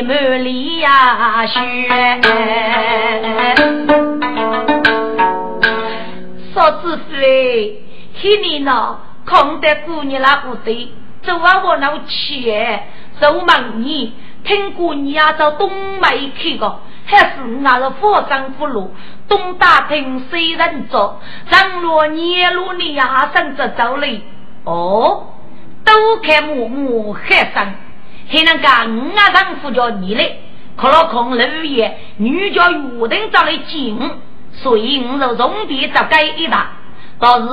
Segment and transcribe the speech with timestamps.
[0.00, 1.60] 满里呀，雪。
[6.54, 7.04] 嫂子夫，
[8.14, 10.88] 去年呢，空得过年那部队，
[11.22, 12.86] 走完我那钱，
[13.20, 15.70] 走忙你，听过你要到东
[16.00, 18.94] 北去个，还是那个火上福禄，
[19.28, 21.20] 东打听西人做，
[21.50, 24.22] 上路年路你呀，上着走嘞，
[24.64, 25.26] 哦。
[25.84, 27.74] 都看木木海生，
[28.32, 30.40] 还能讲五啊丈夫叫你嘞？
[30.74, 34.10] 可老空六爷女叫约定找来见
[34.54, 36.70] 所以我就重点找该一打。
[37.20, 37.46] 倒是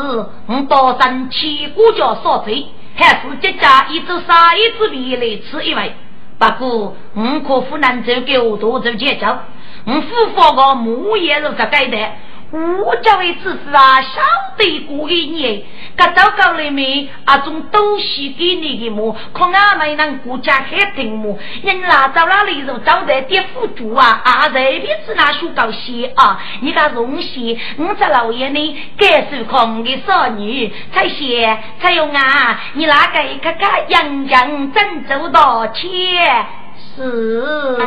[0.47, 5.93] 我多生千古叫所罪，还是这家一周杀一只皮来吃一位。
[6.37, 9.27] 不过我可不能走狗多走节奏，
[9.85, 11.97] 我夫妇个母也是这该的。
[12.51, 14.21] 我这位知识啊，晓
[14.57, 15.61] 得过一年，
[15.95, 19.15] 搿糟糕里面啊种东西给你的么？
[19.31, 21.37] 可俺们能顾家还听么？
[21.63, 24.19] 人拉走哪里就找得点辅助啊！
[24.23, 26.41] 啊，这边是那书高些啊？
[26.61, 32.59] 你个东西，我这老爷呢，该受空的少女才写才有啊！
[32.73, 33.59] 你那个一个个
[33.89, 35.85] 洋洋真走到钱
[36.95, 37.77] 是。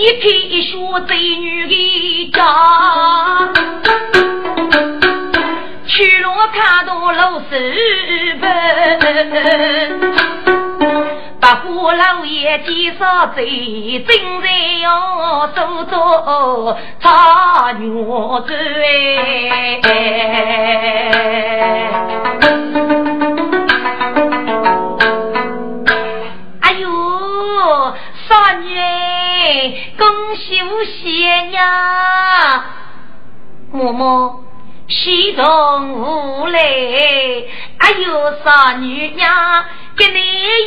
[0.00, 2.42] 一开一说贼女的家，
[5.86, 7.52] 去罗看到老师
[8.40, 8.48] 本，
[11.38, 14.48] 白虎老爷介绍贼，正在
[14.82, 17.90] 要走走茶女
[18.46, 18.54] 子
[26.62, 26.88] 哎呦，
[28.26, 29.09] 少女。
[29.98, 32.64] 恭喜无谢呀，
[33.72, 34.40] 嬷嬷
[34.88, 36.60] 喜从无来。
[37.78, 39.64] 哎呦，傻女娘，
[39.96, 40.20] 给你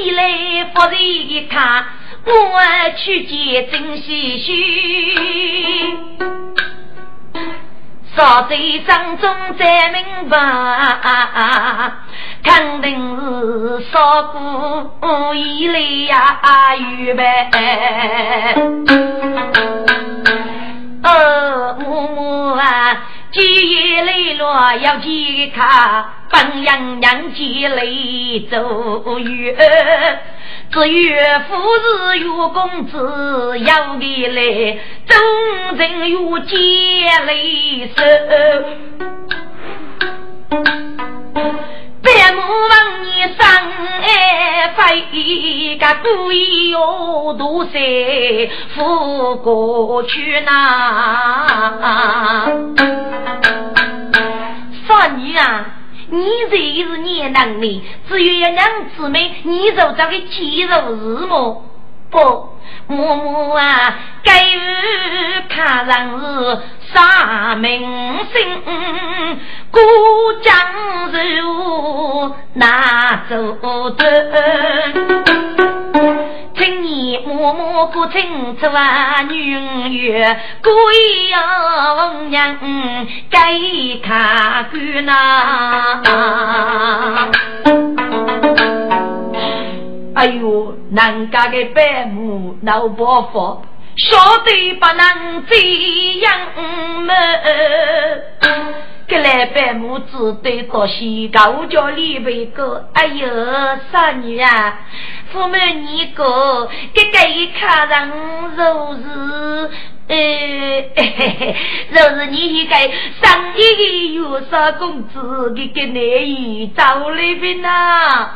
[0.05, 1.85] 一来福人一看，
[2.25, 2.59] 我
[2.97, 6.42] 去见真唏嘘。
[8.15, 10.37] 少在生中再明白。
[12.43, 14.23] 肯定是少
[14.99, 17.23] 过一来呀，预备。
[21.03, 22.63] 哦，木木啊，
[23.33, 29.55] 几夜泪落要几卡，本样样几泪走远。
[30.69, 34.77] 只愿夫子与公子要的来，
[35.07, 36.57] 终成与结
[37.25, 38.03] 泪手。
[42.03, 43.39] 百亩望你生
[44.01, 47.71] 爱飞，个故意要渡山
[48.75, 51.47] 扶过去呐。
[54.85, 55.65] 少女啊，
[56.09, 61.63] 你这是你能力，只有一两姊妹，你就这个肌肉是么？
[62.13, 62.19] 不，
[62.85, 64.31] 默默啊，该
[65.49, 66.59] 看上是
[66.93, 67.81] 啥明
[68.31, 68.61] 星？
[69.71, 69.81] 过
[70.43, 70.55] 江
[71.11, 74.03] 如那走得，
[76.55, 79.49] 今年默默不清楚啊，女
[79.97, 80.71] 月贵
[81.29, 82.59] 呀，红娘
[83.31, 83.57] 该
[84.03, 86.03] 看看呐。
[90.15, 93.65] 哎呦，人家的伯母老伯父，
[93.97, 95.55] 晓得不能这
[96.19, 96.39] 样
[97.03, 97.13] 么？
[99.05, 102.89] 给来百亩只得到西高叫李维哥。
[102.93, 103.27] 哎呦，
[103.91, 104.79] 傻女啊，
[105.31, 108.11] 父母你个，给个一看人
[108.55, 109.69] 若是，
[110.07, 110.15] 呃，
[111.91, 118.29] 若是你一个生意的有啥工资，给给你找那边呐？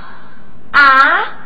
[0.71, 1.43] 啊？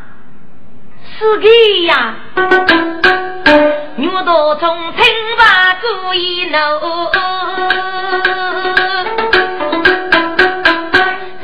[1.21, 1.47] 是个
[1.85, 5.05] 呀，我都从清
[5.37, 6.57] 华过一路，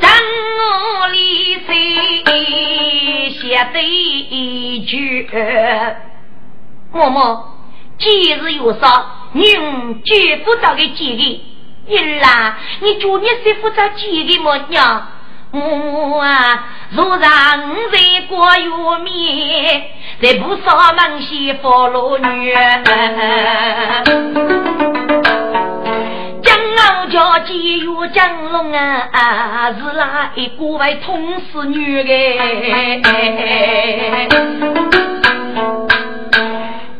[0.00, 0.10] 让
[0.58, 5.30] 我里谁写对一句？
[6.92, 7.44] 嬷嬷，
[8.00, 9.06] 今日有啥？
[9.30, 11.40] 您绝不找个几个？
[11.86, 15.06] 你啦，你祝你媳妇找几个么娘？
[15.50, 17.98] 母啊，若让在
[18.28, 19.82] 过月面，
[20.20, 22.52] 在不少门前佛罗女，
[26.42, 32.10] 江傲叫几月江龙啊，是那一个为通死女的。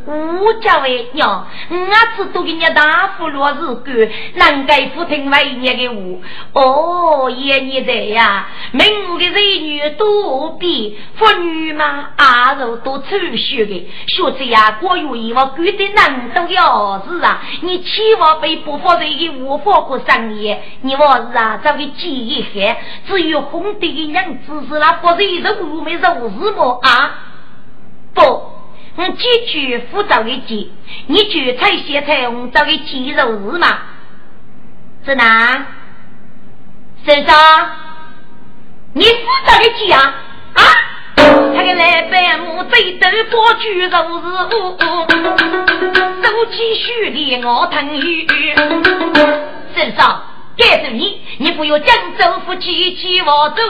[0.08, 1.76] 我家为娘，我
[2.16, 5.94] 只都给你大夫落日干，难该不听为你的话。
[6.54, 21.00] 哦，爷你的呀，明我的儿女多比妇女嘛，阿肉都抽血的，学子呀，我有一我觉得难都要是啊，你千万被不法人的无法过商业，你我
[21.30, 22.76] 是啊，找个记忆黑，
[23.06, 27.24] 只有红的的娘子是那不是肉没肉是么啊？
[28.14, 28.22] 不，
[28.98, 30.72] 我几句复杂的记，
[31.06, 33.78] 你就彩写彩虹找个肌肉是吗？
[35.06, 35.66] 是哪？
[37.06, 37.32] 先生，
[38.94, 40.00] 你复杂的记啊
[40.54, 40.62] 啊！
[41.16, 44.26] 他个来百亩最头过去肉是，
[46.20, 48.26] 手起须里我腾鱼。
[49.76, 50.22] 先生。
[50.60, 53.62] 该是你，你不要江州夫妻起我走，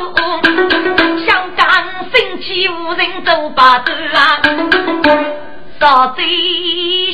[1.26, 4.40] 香港生气无人走把走啊！
[5.88, 6.22] 少在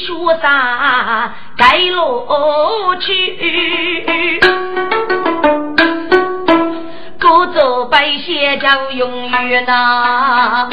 [0.04, 4.40] 树上盖落去，
[7.20, 10.68] 故作白鞋叫永远呐。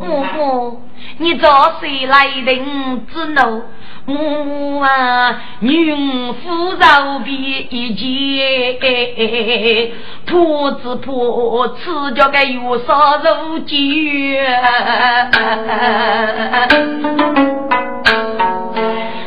[0.00, 0.80] 母母，
[1.18, 3.64] 你找谁来人之怒？
[4.06, 9.92] 母母啊，女夫肉皮一件，
[10.26, 14.36] 婆子婆吃着个有啥肉鸡？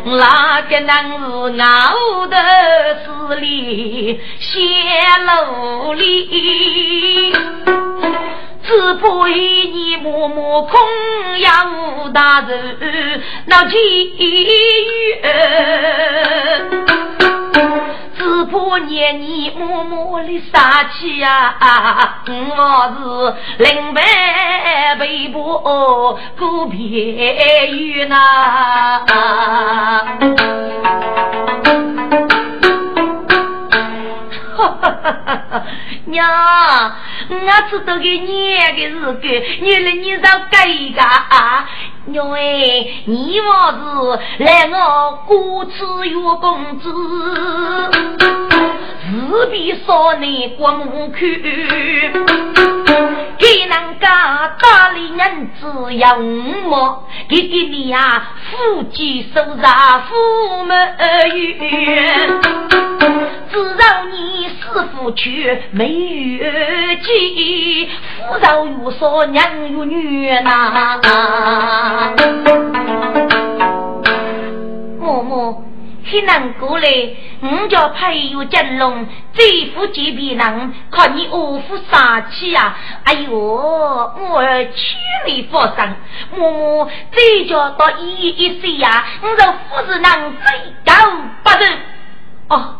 [0.05, 2.37] 那个男是熬的
[3.03, 4.59] 死里泄
[5.25, 7.33] 露里。
[8.67, 10.77] 只怕一年默默空
[11.39, 11.65] 呀
[12.03, 13.77] 无大人闹奇
[14.19, 15.15] 遇，
[18.17, 21.55] 只怕年年默默的杀气呀，
[22.27, 22.93] 我
[23.57, 29.05] 是临白被迫过别遇呐。
[34.57, 35.63] 哈哈哈哈哈
[36.05, 36.25] 娘，
[37.29, 37.35] 我
[37.69, 39.27] 知道给娘的日子，
[39.61, 41.69] 原来你找改个啊！
[42.05, 42.39] 娘哎，
[43.05, 46.89] 你我是来我孤吃月工资，
[49.09, 51.21] 日比少年光看，
[53.37, 60.13] 给人家大理人子要五毛，给给你呀，夫妻手上父
[60.65, 62.29] 母冤，
[63.49, 64.53] 只让你师
[64.93, 66.43] 傅去没有
[67.01, 67.87] 计，
[68.27, 71.01] 夫饶有说娘有女呐。
[74.99, 75.63] 默默，
[76.03, 77.15] 很难过嘞。
[77.39, 82.75] 我叫配有金龙，这副几皮囊，看你恶妇杀气啊！
[83.03, 85.95] 哎呦，我儿千里发生，
[86.35, 89.05] 默默这叫到一一岁呀！
[89.21, 90.93] 我这夫子能最高
[91.43, 91.77] 不成？
[92.49, 92.75] 哦。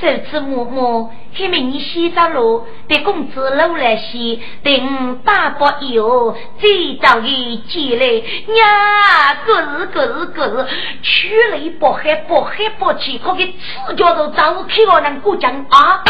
[0.00, 10.66] 这次默默，还没你洗澡了，得公子楼来洗，等大伯有最早的进来，呀，个日个日个日，
[11.02, 16.02] 去了一包海包海包去，可给赤脚都找我去我那过江啊！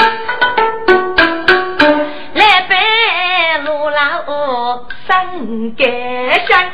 [2.34, 6.70] 来拜路老三盖香。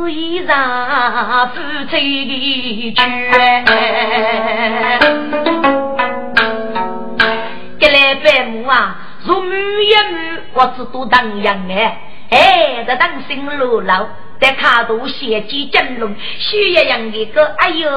[0.00, 2.00] 子衣裳不吹
[2.94, 3.64] 卷，
[7.78, 11.98] 给来百亩啊，如母一母，我只多当养哎，
[12.30, 14.06] 哎，这当心路老，
[14.40, 17.90] 在卡头写几金龙，需要养一个，哎呦，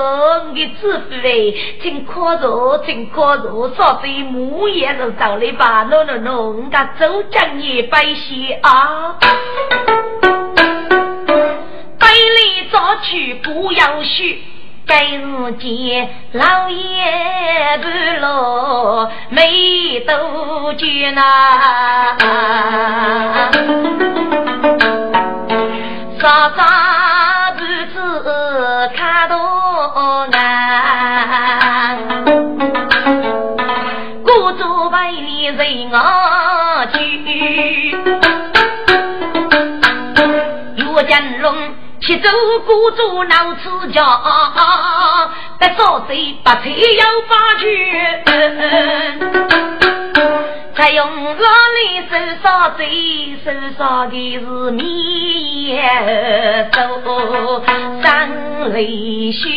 [0.54, 9.16] 你子妇哎，真可热，真可热，说这母也是找来吧，喏喏喏，我家周江也白些啊。
[12.72, 14.42] 早去不要许，
[14.88, 17.88] 该日见老爷不
[18.20, 21.22] 落没多久呐，
[26.20, 31.98] 啥啥日子看多难，
[34.24, 36.98] 故作百里人啊去，
[40.76, 41.83] 岳家龙。
[42.06, 42.30] 七州
[42.66, 44.04] 孤主闹此家，
[45.58, 47.66] 得少贼把菜要发去，
[50.76, 56.80] 才用老里手杀贼，手杀的是米也走
[58.02, 58.30] 三
[58.74, 59.48] 泪血。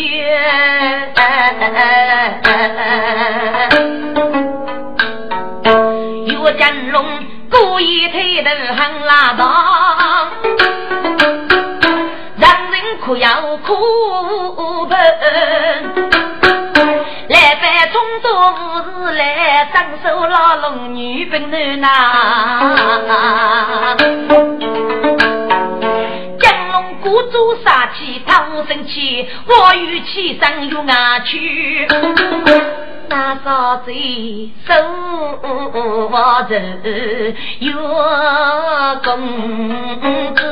[6.26, 7.05] 有金龙
[7.50, 9.45] 故意推头很拉倒，
[13.15, 13.97] 让人哭
[14.49, 14.99] 要哭笨。
[17.29, 21.89] 来拜中州武士来张手拉龙女兵男呐。
[27.09, 31.89] 我做杀气，他生气，我与气上有牙去。
[33.09, 33.91] 那嫂子
[34.67, 34.75] 手
[36.11, 36.59] 握着
[37.61, 37.73] 月
[39.03, 39.17] 公
[40.35, 40.43] 子，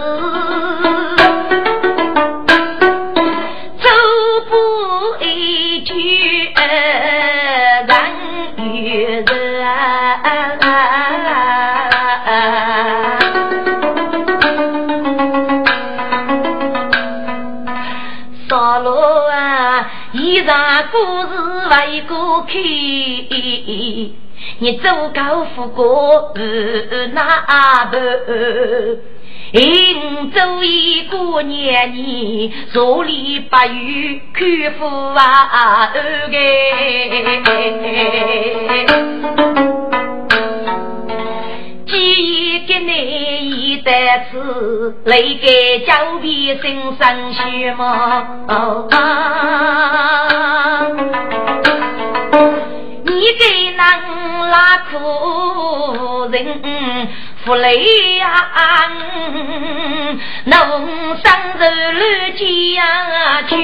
[22.47, 22.53] 为过客，
[24.59, 26.35] 你走高富过
[27.13, 27.99] 那头，
[29.53, 36.39] 应走一个年年，坐里八月看富啊个。
[41.87, 48.27] 给你一袋子，来给脚皮身上血嘛？
[53.05, 53.43] 你给
[53.77, 53.85] 能
[54.51, 56.61] 拉苦人
[57.45, 58.27] 福利呀？
[60.45, 60.59] 农
[61.17, 61.25] 生
[61.59, 61.61] 日
[61.93, 62.03] 乱
[62.37, 62.43] 家
[63.49, 63.55] 去。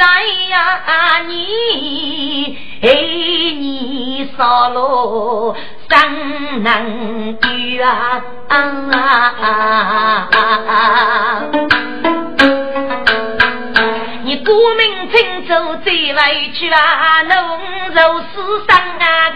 [0.00, 0.08] 子得上
[0.48, 2.88] 呀，你哎
[3.58, 5.54] 你少了
[5.90, 8.22] 三能女啊！
[14.24, 17.58] 你国民清走最委屈啊，农
[17.90, 19.30] 肉死伤啊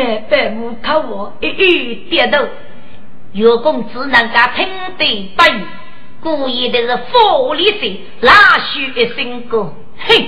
[0.00, 2.38] 来百亩靠我一一点头，
[3.32, 4.66] 有功只能够听
[4.96, 5.60] 得不语，
[6.22, 10.26] 故意的是佛里心，拉须一声歌，哼，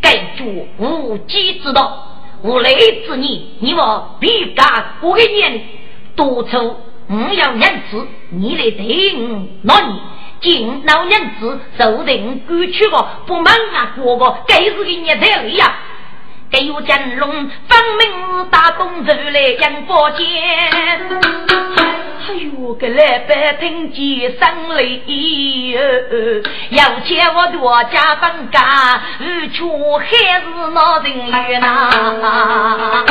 [0.00, 2.08] 该主无稽之道，
[2.42, 2.74] 无雷
[3.06, 5.62] 之逆，你我必干我给你
[6.16, 6.76] 多出
[7.08, 10.00] 五要娘子，你来听那你
[10.40, 15.78] 敬老娘子受人过去个不满啊过个，该是给你太累呀。
[16.54, 20.24] 还有金龙分明打工出来养宝剑，
[22.28, 25.02] 哎呦，个老板听见声雷，
[26.70, 29.64] 要见我多加分家，如却
[29.98, 30.06] 还
[30.42, 33.04] 是闹人冤呐。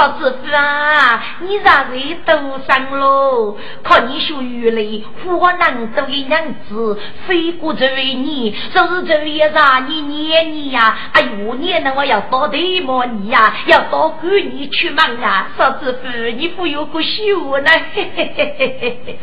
[0.00, 2.32] 少子夫啊，你让谁都
[2.66, 3.54] 上喽？
[3.84, 10.96] 看你学语嘞，火能做一娘子，飞过这位你，就是这位让你念你呀！
[11.12, 13.52] 哎呦，念了我要到对么你呀？
[13.66, 15.48] 要到赶你去忙啊！
[15.58, 17.70] 少子夫，你不有个秀呢？
[17.92, 19.18] 嘿嘿嘿嘿嘿嘿！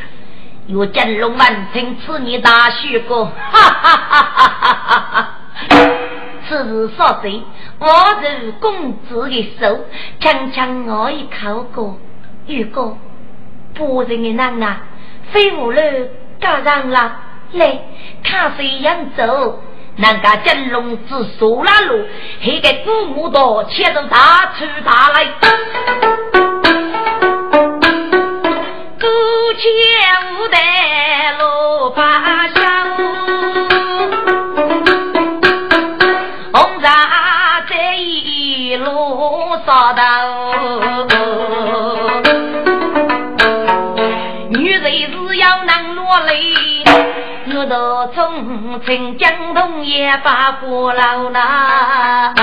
[0.68, 5.27] 有金龙满城，赐你大雪哥，哈哈哈哈哈哈！
[6.48, 7.30] 此时所在，
[7.80, 7.88] 我
[8.22, 9.86] 入公子的手，
[10.20, 11.98] 轻轻我一口过，
[12.48, 12.98] 如果
[13.74, 14.82] 不人的男啊，
[15.32, 15.82] 飞舞了，
[16.40, 17.16] 加上了，
[17.52, 17.80] 来
[18.24, 19.60] 看谁样走？
[19.98, 22.06] 人家金龙子苏拉路，
[22.42, 25.26] 黑个古木多，切着大出大来，
[29.00, 29.08] 古
[29.58, 32.87] 剑无带罗把香。
[39.94, 40.02] 头，
[44.50, 46.84] 女人是要能落泪，
[47.56, 52.34] 我都从城江东也把过老那。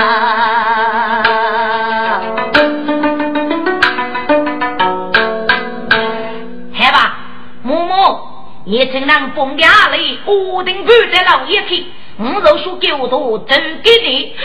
[6.73, 7.17] 好吧，
[7.63, 8.27] 默默
[8.65, 11.85] 也曾让风家里屋顶住在老爷去，
[12.17, 14.35] 我若说给我都都给你。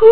[0.00, 0.06] 哦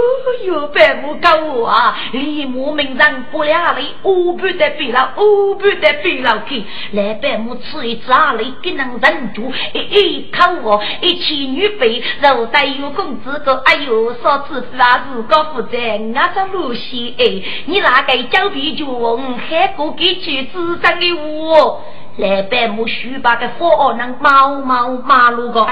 [0.44, 1.96] 哟，百亩高啊！
[2.12, 6.62] 李母名人不了里，五百的比了，五百的比了去。
[6.92, 15.78] 来百亩吃一只阿里，给能忍住一一口哦，一起女辈，肉带有公子哥，哎呦，少子夫啊，自个负责，
[16.14, 17.24] 俺这露西哎，
[17.64, 21.82] 你那个胶皮就问，还过给去子上的我。
[22.18, 25.64] 来百亩须把个火能毛毛马路个。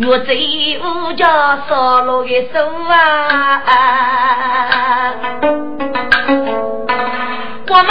[0.00, 0.34] 我这
[0.80, 2.58] 五家烧落的手
[2.88, 3.62] 啊，
[7.68, 7.88] 我们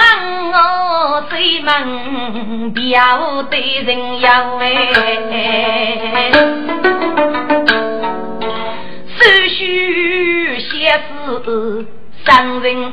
[0.52, 6.30] 我谁们表对人要哎，
[9.18, 11.02] 手续写
[11.46, 11.88] 字
[12.26, 12.92] 伤人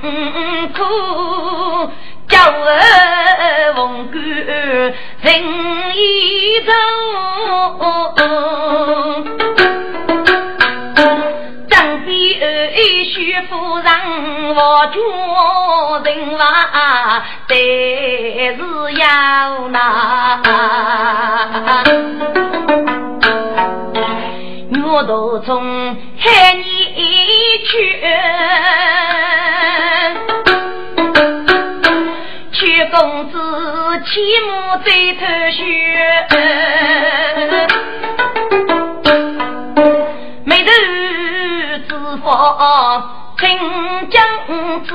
[0.72, 1.90] 苦。
[2.28, 4.14] 叫儿奉官
[5.22, 5.30] 人
[5.94, 6.72] 一走，
[11.68, 12.44] 张飞儿
[13.04, 13.86] 媳夫人
[14.54, 14.94] 我家
[16.04, 16.40] 人话，
[17.46, 18.58] 但是
[18.98, 19.76] 要拿
[24.82, 26.64] 我都从海里
[27.66, 28.00] 去。
[32.52, 33.38] 薛公子
[34.04, 35.62] 骑马在头雪，
[40.44, 40.70] 眉头
[41.88, 41.90] 知
[42.22, 42.26] 否？
[43.36, 43.44] 真
[44.10, 44.22] 将
[44.84, 44.88] 子，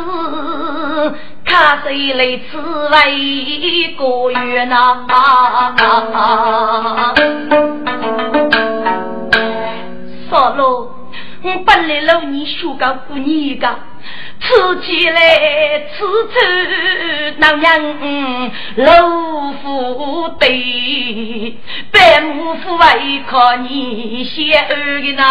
[1.46, 5.06] 看谁来刺猬过月呐？
[10.30, 10.95] 少罗，
[11.46, 13.70] 我本来老你学个过年个。
[14.40, 14.48] 吃
[14.82, 15.20] 起来
[15.92, 16.34] 吃出
[17.38, 19.08] 那样老
[19.54, 21.58] 虎对，
[21.92, 25.24] 白母夫为靠你先儿的那，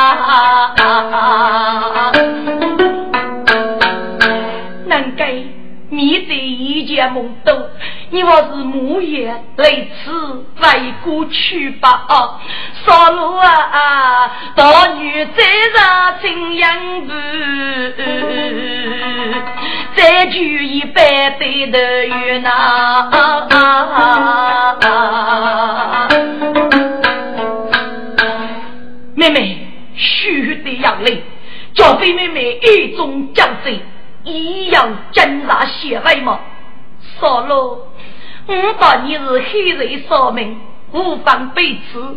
[4.87, 5.63] 难该。
[5.90, 7.52] 面对一件梦都，
[8.10, 10.10] 你我是母爷来此
[10.60, 12.40] 为过去吧啊！
[12.84, 15.44] 少路啊啊，大女再
[15.74, 17.12] 上青阳路，
[19.94, 23.10] 再举一杯对的月呐！
[29.14, 29.58] 妹妹，
[29.94, 31.22] 须得养泪，
[31.74, 33.80] 交给妹妹一种奖励。
[34.24, 36.40] 一样挣扎血泪吗？
[37.20, 37.88] 少罗，
[38.46, 40.58] 我当你是黑人少命，
[40.92, 42.16] 无妨被刺，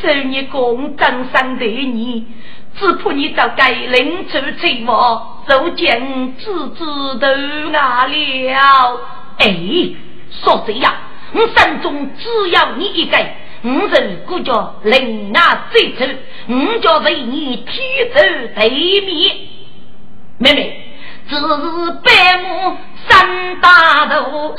[0.00, 2.26] 受你公正上对你，
[2.76, 6.84] 只怕你早该临出罪我，受尽自知
[7.18, 9.00] 头牙了。
[9.38, 9.56] 哎，
[10.30, 10.94] 说这样，
[11.32, 13.18] 我心中只要你一个，
[13.62, 16.04] 我人故叫临牙最丑，
[16.48, 18.20] 我叫为你天走
[18.60, 19.32] 地灭，
[20.38, 20.88] 妹妹。
[21.28, 21.42] 只是
[22.02, 22.76] 百亩
[23.08, 24.54] 三大头，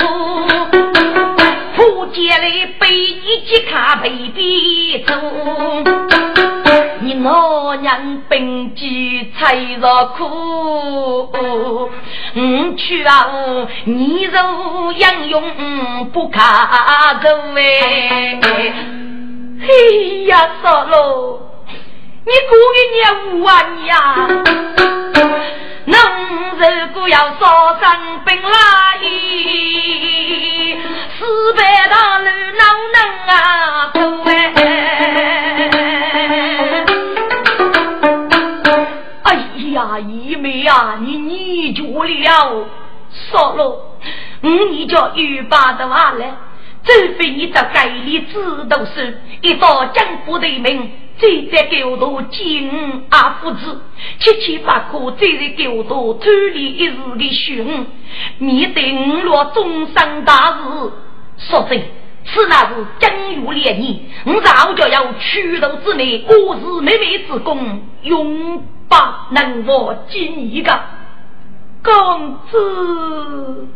[1.76, 2.46] 破街来
[2.80, 5.14] 被你揭开被逼走。
[7.02, 10.24] 你老娘本鸡菜若苦，
[12.36, 13.28] 五去啊，
[13.84, 15.44] 你肉养用
[16.14, 18.40] 不卡走哎。
[19.62, 19.68] 哎
[20.28, 21.40] 呀，嫂喽，
[22.26, 23.96] 你过一年五万呀！
[25.86, 25.98] 侬
[26.58, 28.50] 如果要烧生病来，
[31.20, 34.32] 四百大路哪能啊走哎？
[39.24, 39.28] 哎
[39.74, 42.66] 呀，姨妹啊，你你住了，
[43.30, 43.64] 说了，
[44.42, 46.26] 我你叫玉八的话了，
[46.86, 50.92] 除非你到街里知道是一道江湖的名。
[51.20, 52.70] 再在狗头金
[53.10, 53.82] 阿父子，
[54.20, 57.86] 七七八苦再在狗头脱离一时的凶，
[58.40, 60.92] 面对五落终生大事，
[61.38, 61.82] 说真，
[62.26, 63.12] 此乃是江
[63.44, 68.58] 月连年，我早就要屈头之内，我是妹妹之功，永
[68.90, 68.96] 不
[69.32, 70.82] 能忘记你的
[71.84, 73.68] 公子。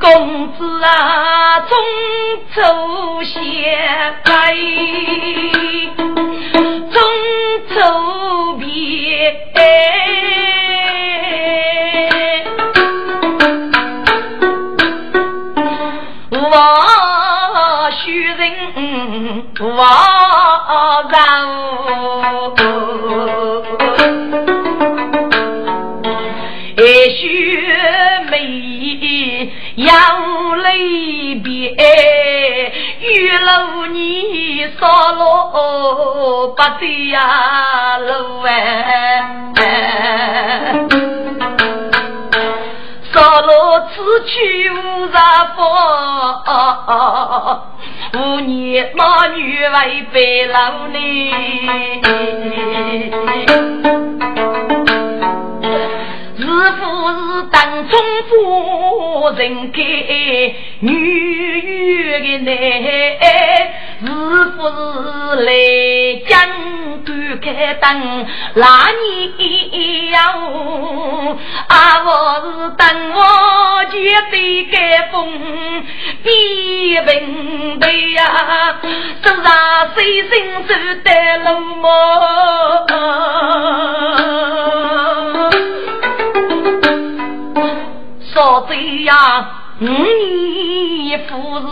[0.00, 1.76] 公子啊，中
[2.54, 3.76] 秋写
[4.24, 4.54] 开，
[36.58, 38.50] 不对呀，路哎，
[43.12, 45.62] 少了此去无啥法，
[48.14, 50.16] 五年马女为白
[50.52, 50.98] 老呢。
[56.40, 57.16] 是夫是
[57.52, 57.56] 当
[57.88, 57.92] 中
[58.28, 60.90] 夫人给女
[61.62, 62.50] 婿的呢，
[64.00, 64.04] 是
[64.56, 64.70] 不是
[65.44, 65.50] 来
[66.28, 66.32] 江
[67.04, 67.08] 端
[67.40, 68.26] 开灯？
[68.54, 68.64] 那
[69.00, 70.16] 你呀，
[71.66, 72.08] 啊，我
[72.40, 73.20] 是等我
[73.90, 73.96] 绝
[74.30, 75.16] 对改风，
[76.22, 76.26] 比
[77.00, 78.22] 平辈呀，
[79.24, 79.46] 手上
[79.94, 80.30] 随身
[80.68, 81.08] 走的
[81.50, 81.86] 路么？
[88.32, 89.14] 说这样。
[89.80, 91.64] 五年富士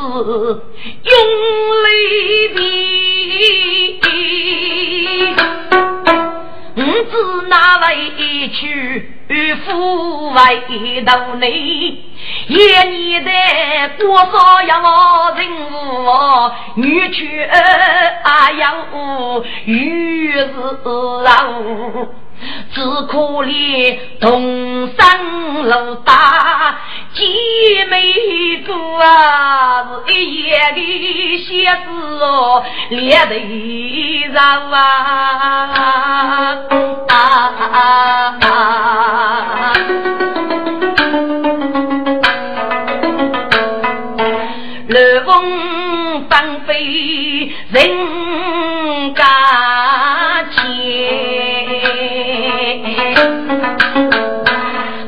[1.03, 1.13] 用
[1.83, 1.89] 泪
[2.55, 4.01] 滴，
[6.77, 6.79] 五
[7.11, 7.13] 子
[7.49, 9.11] 哪位去
[9.65, 10.37] 富为
[11.05, 11.43] 头内？
[12.47, 13.31] 一年的
[13.99, 15.41] 多少要我人
[15.73, 15.75] 物，
[16.77, 17.11] 女婿
[18.23, 18.87] 啊要
[19.65, 20.49] 与日
[21.25, 21.27] 老。
[22.75, 26.77] 只可怜同生老大，
[27.15, 28.13] 姐妹
[28.67, 33.33] 哥啊是一夜的写字哦，列头
[34.35, 34.83] 上啊
[37.09, 37.13] 啊！
[44.89, 48.06] 雷锋放飞人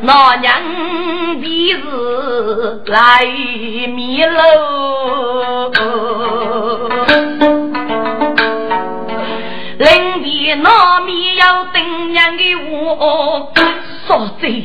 [0.03, 0.53] 老娘
[1.43, 4.41] 必是来迷路，
[9.79, 13.53] 临别那面要等娘的我，
[14.07, 14.65] 说嘴，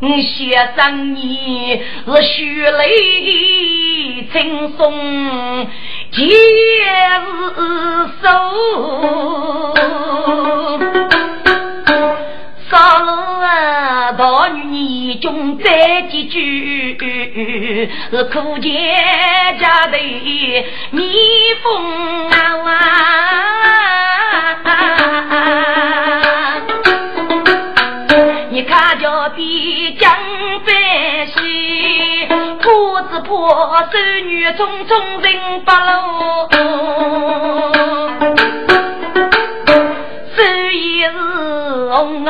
[0.00, 5.68] 先生你是血泪轻松，
[6.12, 6.28] 皆是
[8.22, 8.28] 手。
[12.70, 16.98] 少路啊，大女你中再几句，
[18.10, 18.70] 是苦见
[19.58, 19.96] 家的
[20.90, 21.14] 蜜
[21.62, 22.64] 蜂啊！
[28.50, 30.10] 你看叫的江
[30.66, 32.26] 边西，
[32.60, 37.67] 破子破手女匆匆人八路。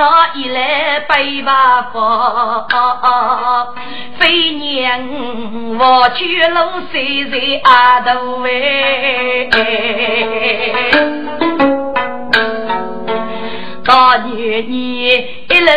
[0.01, 2.69] 我一来背把佛，
[4.17, 5.01] 飞娘
[5.77, 6.61] 我去路
[6.93, 9.51] 谁在阿都喂。
[13.89, 15.71] 大女你一路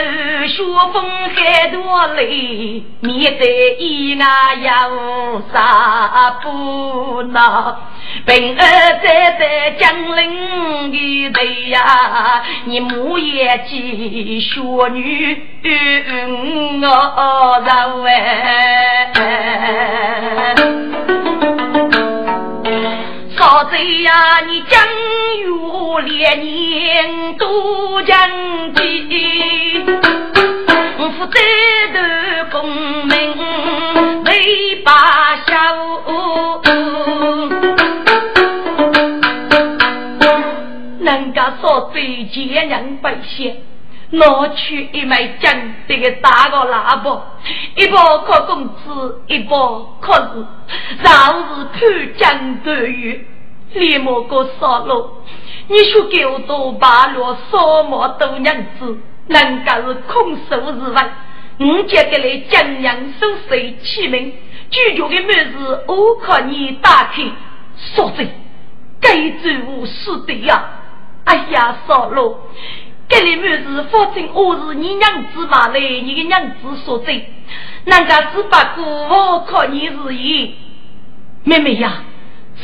[0.45, 1.01] 雪风
[1.33, 7.79] 海多累，面对伊那有啥不恼？
[8.25, 8.59] 平儿
[9.01, 14.59] 在在江陵的头呀，你母也记雪
[14.91, 15.41] 女
[16.81, 19.13] 我饶哎。
[23.51, 24.81] 少贼呀，你江
[25.41, 28.17] 月连年都将
[28.75, 29.83] 记，
[30.97, 31.37] 负责
[31.91, 35.51] 的功名未罢休。
[41.01, 43.57] 人家说贼奸人百姓。
[44.13, 45.49] 拿去一枚金
[45.87, 47.21] 这个大个喇叭，
[47.77, 50.45] 一包靠工资，一包靠是，
[51.01, 51.47] 常
[51.79, 53.25] 是贪金断玉，
[53.73, 55.07] 连某个杀戮。
[55.67, 61.11] 你说给我多八路，什么多娘子，人家是空手而返。
[61.59, 64.33] 我接给来江阳收税起名，
[64.69, 67.23] 拒绝的门是我靠你打开，
[67.77, 68.27] 说真，
[68.99, 70.63] 该做无是的呀！
[71.25, 72.35] 哎呀，杀戮！
[73.07, 80.55] 这里面是发生我是你娘子嘛来，你的娘子所在，人家只把姑父靠你日意，
[81.43, 82.03] 妹妹呀，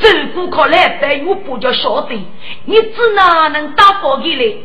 [0.01, 2.15] 受苦靠来白我不叫晓得，
[2.65, 4.55] 你只哪能打发给来？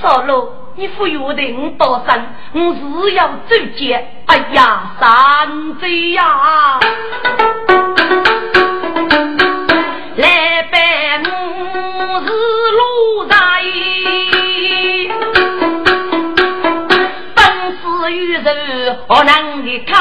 [0.00, 6.80] 少了，你不由得我多生，我是要走街，哎呀，三贼呀，
[10.16, 13.38] 来拜我是路上。
[18.42, 19.94] 人何能的看？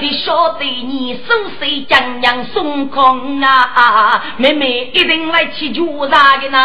[0.00, 4.22] 你晓得你手手将将松空啊？
[4.38, 6.58] 妹妹一定来去救啥的呢？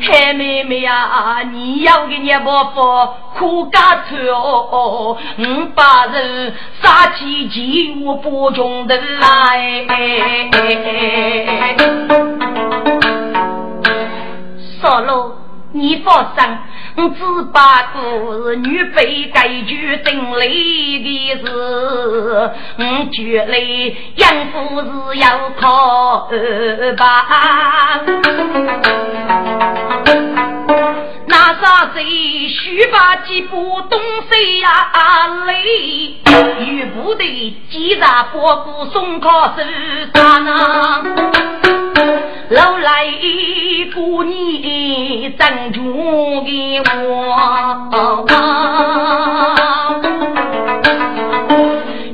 [0.00, 9.86] 嘿，妹妹呀，你要给你伯父苦干脆哦，五百人杀起几我不中的来。
[14.80, 15.36] 少罗，
[15.72, 16.44] 你放心，
[16.96, 17.20] 我只
[17.52, 20.48] 把个女被改句等累
[21.00, 23.58] 的事，嗯，觉来
[24.16, 26.30] 养父是要靠
[26.96, 28.00] 吧。
[31.26, 34.00] 那啥子须把几部东
[34.30, 34.90] 西呀
[35.44, 36.16] 累，
[36.64, 39.62] 与部队几扎包谷送靠手
[40.14, 41.77] 上呢？
[42.50, 43.06] 老来
[43.94, 45.82] 过年挣钱
[46.44, 46.86] 给我，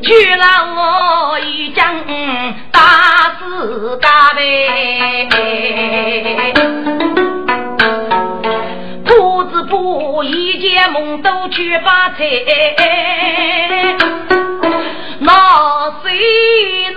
[0.03, 0.45] 去了
[0.77, 1.83] 我一将
[2.73, 2.81] 大
[3.39, 3.43] 事
[4.01, 4.41] 大呗。
[10.27, 12.25] 一见梦都去发财，
[15.27, 16.11] 那谁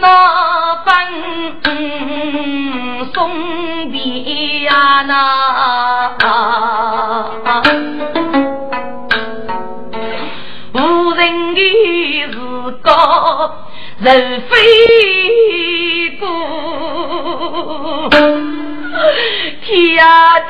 [0.01, 0.91] 那分
[3.13, 5.13] 送别呀那？
[10.73, 10.77] 无
[11.13, 11.59] 人的
[12.31, 12.35] 是
[12.83, 12.91] 个
[13.99, 14.55] 人非
[16.19, 16.25] 故。
[19.67, 19.75] 天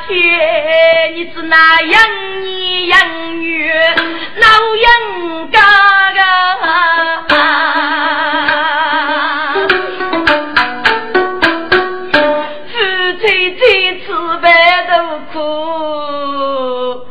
[0.06, 0.16] 天，
[1.16, 2.46] 你是那养儿
[2.86, 2.94] 养
[3.40, 3.68] 女
[4.36, 4.86] 老养
[5.50, 5.58] 家
[7.30, 7.36] 啊！
[12.70, 12.72] 夫
[13.20, 13.26] 妻
[13.58, 13.60] 这
[14.06, 14.06] 次
[14.40, 14.46] 白
[14.86, 14.94] 头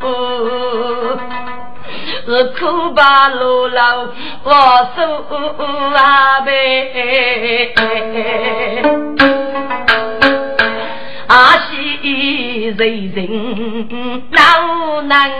[2.24, 2.58] 是苦
[2.94, 4.08] 把路老
[4.44, 4.48] 我
[4.96, 4.98] 受
[5.94, 6.48] 啊呗。
[11.30, 11.34] 阿
[12.02, 13.18] 西人人
[14.30, 15.30] 恼难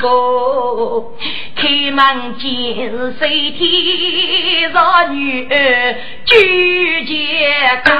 [0.00, 1.12] 过，
[1.54, 4.80] 开门见水天若
[5.12, 5.94] 女儿
[6.24, 7.94] 举剑干，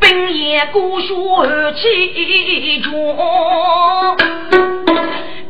[0.00, 1.42] 本夜孤书
[1.76, 2.92] 起床，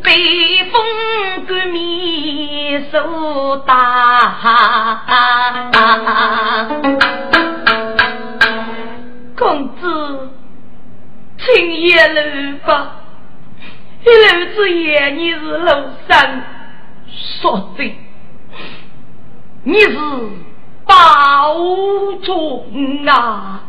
[0.03, 0.11] 北
[0.71, 0.73] 风
[2.91, 5.03] 受打。
[9.37, 10.31] 公子，
[11.39, 12.97] 请爷路吧。
[14.05, 15.69] 一路之言，你是路
[16.09, 16.43] 上
[17.41, 17.97] 说的，
[19.65, 19.97] 你是
[20.85, 21.55] 宝
[22.23, 23.63] 中啊。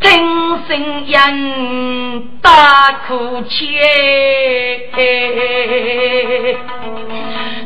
[0.00, 3.78] 听声音大哭泣，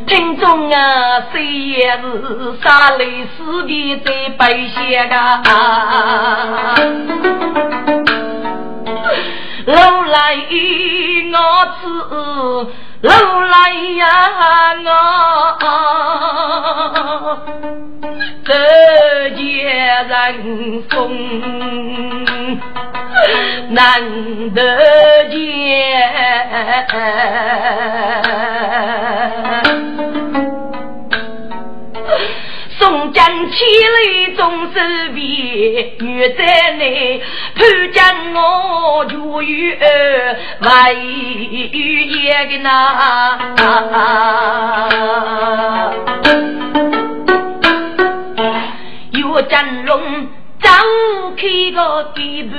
[0.07, 5.43] 听众啊，谁也是洒泪死的在白血啊！
[9.73, 10.35] 老来
[11.33, 11.37] 我
[11.81, 11.87] 此，
[13.03, 13.55] 老来
[13.97, 14.05] 呀
[14.85, 14.87] 我。
[18.45, 18.51] 这
[19.37, 20.93] 见人风
[23.69, 23.81] 难
[24.55, 24.59] 得
[25.31, 25.35] 见，
[32.81, 35.21] 宋江起来总是别，
[36.01, 37.23] 女在内
[37.55, 39.77] 潘江我就有
[40.63, 43.39] 外遇一个那。
[49.33, 50.01] 我真龙
[50.61, 50.73] 张
[51.37, 52.57] 开个地步，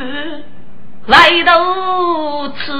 [1.08, 1.52] 来到
[2.50, 2.72] 此，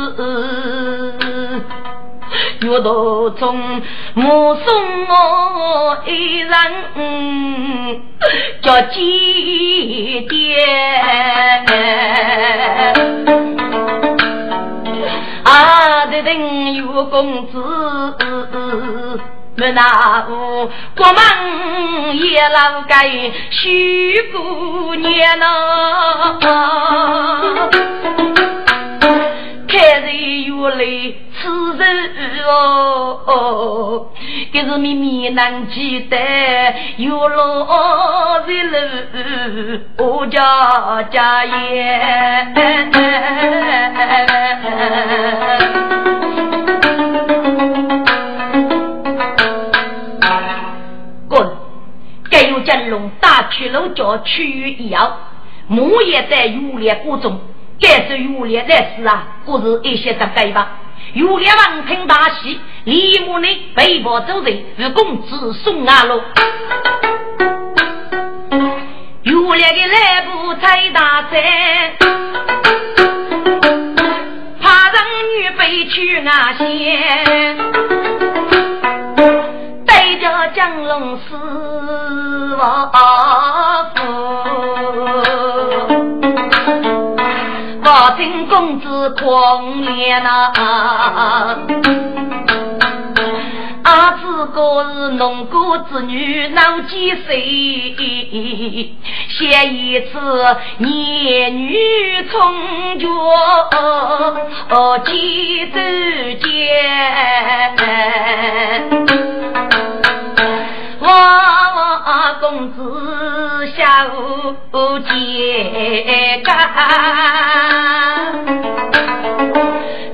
[2.62, 3.82] 月道中
[4.13, 6.52] 目送我一人
[8.62, 10.56] 叫祭奠，
[15.43, 17.58] 啊，这等有公子。
[19.56, 23.10] 那屋国门也老盖
[23.52, 26.39] 许姑娘呐，
[29.67, 30.86] 看人有来
[31.41, 32.12] 此人
[32.45, 34.08] 哦，
[34.54, 36.15] 这是秘密难记得，
[36.97, 41.99] 有老人路我家家业。
[52.63, 55.17] 金龙打去楼角区域一样，
[55.67, 57.41] 木也在玉莲谷中。
[57.80, 60.77] 该是玉莲在世啊，故是一些的对吧？
[61.13, 66.21] 玉莲王听大喜，李母呢被迫走人，与公子送阿路。
[69.24, 71.34] 玉莲的来不踩大山，
[74.62, 75.04] 怕让
[75.36, 77.58] 女被去阿仙。
[80.54, 81.34] 江龙是
[82.58, 82.91] 我
[83.95, 84.00] 夫，
[87.83, 90.53] 我听公子狂言呐。
[93.83, 98.87] 阿子哥是农夫子女，闹几岁？
[99.29, 100.11] 先一次
[100.77, 101.75] 年女
[102.31, 102.39] 从
[102.99, 103.09] 军，
[105.05, 105.79] 几周
[106.39, 106.47] 间。
[110.99, 111.07] 我
[112.39, 112.79] 公子
[114.01, 116.41] 小姐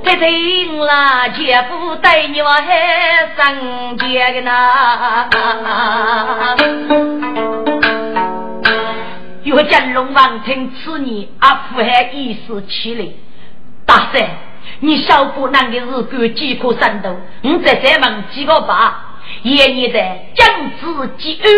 [0.04, 2.68] 这听了姐夫对你我还
[3.38, 4.52] 生气的呢。
[9.44, 13.06] 岳家龙王听此言，阿父还意识起来。
[13.86, 14.22] 大圣，
[14.82, 19.06] 你小姑娘的日干几颗山头，你再再问几个吧。
[19.44, 20.00] 爷爷的
[20.36, 21.52] 将子积恩，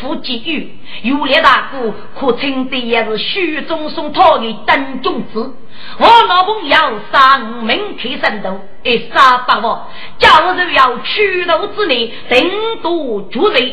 [0.00, 5.54] 父积玉，有烈大哥可称得也是虚中送他的等种子。
[5.98, 6.76] 我老朋友
[7.12, 12.50] 上门开山头，一杀八王，教人要取路之内，顶
[12.82, 13.72] 多助人。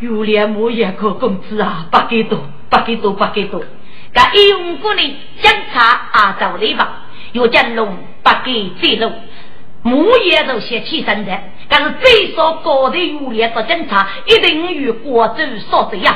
[0.00, 3.62] 有烈莫也可公子啊，八给多，八给多，八给多。
[4.12, 5.00] 该用过的
[5.40, 5.82] 检查
[6.12, 7.02] 啊，走来吧。
[7.32, 9.12] 有金龙八给最路。
[9.86, 11.32] 木叶都写起身的，
[11.68, 16.12] 但是最少高的有烈做警察，一定与国州说这样。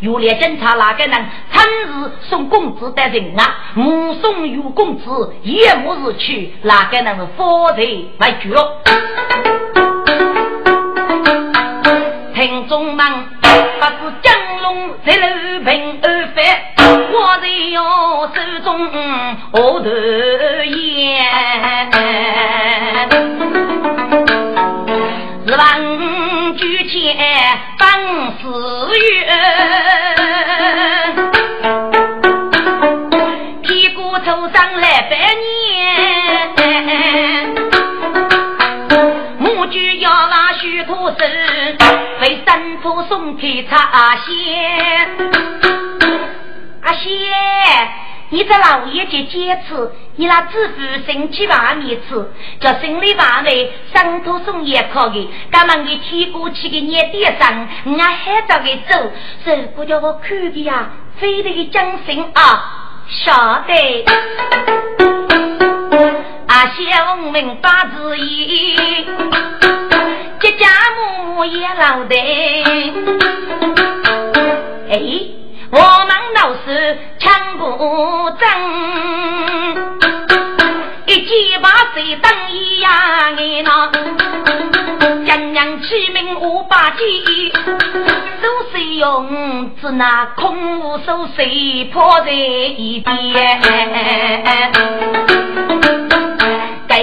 [0.00, 3.70] 有烈警察哪个能趁日送公子的人啊？
[3.74, 8.08] 目送有公子夜幕日去，哪个能发财为
[8.42, 8.52] 主？
[12.34, 13.06] 听众们，
[13.40, 13.48] 不
[13.86, 16.42] 是江龙在路平而飞，
[16.96, 17.82] 我在要
[18.28, 18.88] 手中
[19.52, 19.88] 何头
[20.64, 20.72] 烟，
[25.46, 27.16] 是王举前
[27.78, 27.90] 当
[28.40, 28.42] 四
[28.96, 29.26] 月，
[33.62, 35.16] 屁股头上来百
[35.66, 37.54] 年，
[39.38, 41.16] 母举要拉许多手。
[42.20, 44.24] 为三夫送去茶仙，
[46.84, 47.08] 阿仙，
[48.28, 50.74] 你这老爷姐坚持，你那知府
[51.06, 59.10] 生气万面吃，叫心里话内三头送也可以，赶忙给提过去给你点上，我喊着给走，
[59.46, 64.04] 如果叫我看的呀，非得将心啊，晓得。
[66.46, 68.76] 阿仙文明八字一。
[70.42, 70.66] 一家
[71.24, 72.14] 母也老的，
[74.90, 75.00] 哎，
[75.76, 77.64] 我们老是抢不
[78.38, 78.46] 争，
[81.06, 83.90] 一记把水当一样哎那，
[85.26, 87.52] 江娘起名五八计，
[88.40, 93.60] 都是用只那空无手水泼在一边。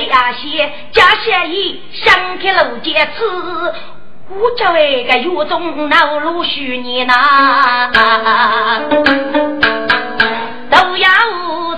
[0.09, 3.19] 家些家些意，想开路见此，
[4.33, 7.13] 我叫一个有种老路许你呐，
[10.69, 11.09] 都要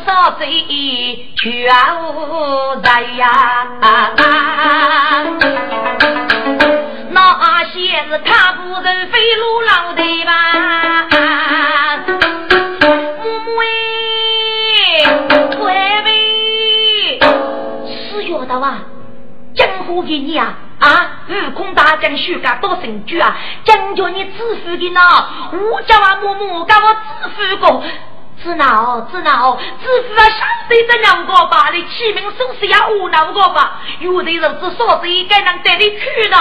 [0.05, 0.45] 少罪，
[1.35, 1.73] 全
[2.03, 3.67] 无罪呀。
[7.09, 10.31] 那些是他不人飞路老的吧？
[18.45, 18.81] 到啊，
[19.55, 21.11] 江湖给你啊啊！
[21.29, 24.99] 悟空大将虚假多神驹啊，将叫你致富的呢。
[25.71, 27.81] 我叫啊母母，叫我致富过，
[28.43, 30.23] 知闹知闹，致富啊！
[30.29, 33.79] 相对这两个吧，你起名首饰要无那个吧？
[33.99, 36.37] 有的日子说是应该能带你去呢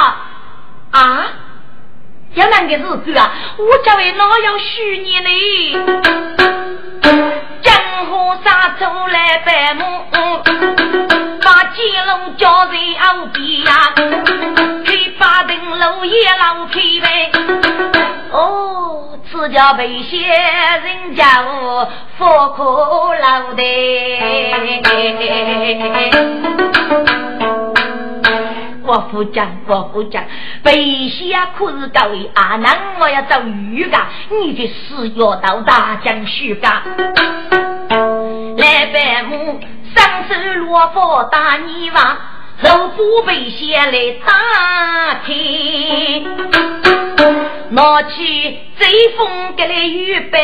[0.90, 1.26] 啊。
[2.34, 5.28] 要那个日子啊，我家为哪样许你呢？
[7.62, 9.84] 江湖杀出来百目，
[16.04, 17.30] 也老开呗。
[18.32, 22.64] 哦，此叫被仙人家我佛可
[23.14, 23.62] 老的。
[28.84, 30.24] 我不讲，我不讲，
[30.62, 36.82] 背下可是各位阿南，我要找鱼噶，你的事要到大江徐噶。
[38.58, 39.60] 来百亩
[39.94, 42.18] 双手落佛打泥娃，
[42.62, 43.92] 肉不背下来
[44.24, 44.32] 打
[45.26, 45.34] 开，
[47.70, 48.86] 拿起贼
[49.16, 50.38] 风给来预备，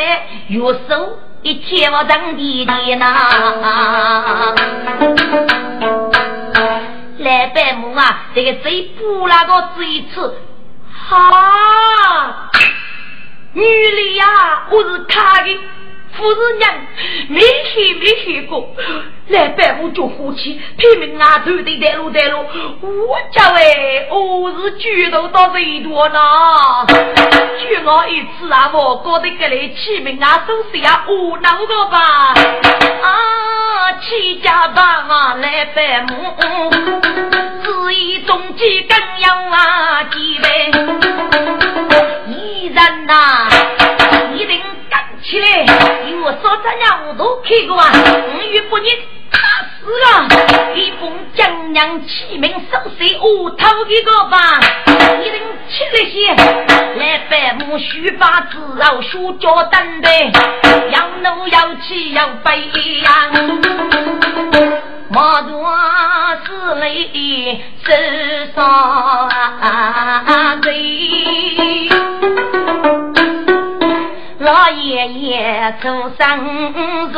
[0.48, 4.54] 右手一切我当地的呐。
[7.18, 10.34] 来百亩啊，这个贼不那个这一次，
[10.92, 12.50] 好，
[13.52, 15.60] 女的呀，我是看的。
[16.18, 16.74] 夫人娘
[17.28, 18.68] 没去没去过，
[19.28, 22.44] 来百户就呼气，拼命啊头的带路带路。
[22.82, 26.18] 我家哎，我是举头到最多呢。
[27.60, 32.34] 举我一次啊，我搞得个来起名啊，都是啊无脑的吧？
[33.02, 36.34] 啊，七家八啊来百亩，
[37.62, 40.72] 只一中计更要啊几倍，
[42.28, 43.48] 依然呐。
[45.28, 45.46] 起来！
[46.10, 47.92] 有我少咱家我都看过啊！
[48.32, 48.84] 五月八日
[49.30, 50.26] 打死了，
[50.74, 54.58] 一封江娘起名收拾屋头一个吧，
[55.22, 56.34] 一定起来些
[56.98, 60.32] 来百亩须把子肉书脚等待，
[60.92, 62.62] 要怒要气要悲
[63.02, 63.30] 呀！
[65.10, 65.62] 莫多
[66.46, 69.28] 是泪是伤
[70.62, 71.17] 悲。
[74.48, 75.86] 老爷爷出
[76.18, 77.12] 生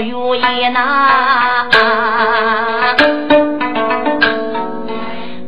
[0.00, 1.66] 如愿呐，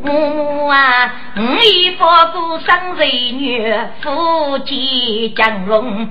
[0.02, 3.72] 母母啊，你不顾生儿女，
[4.02, 6.10] 夫妻将荣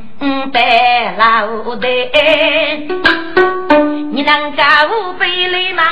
[0.54, 1.88] 白老的，
[4.14, 4.64] 你能够
[5.20, 5.84] 背来忙，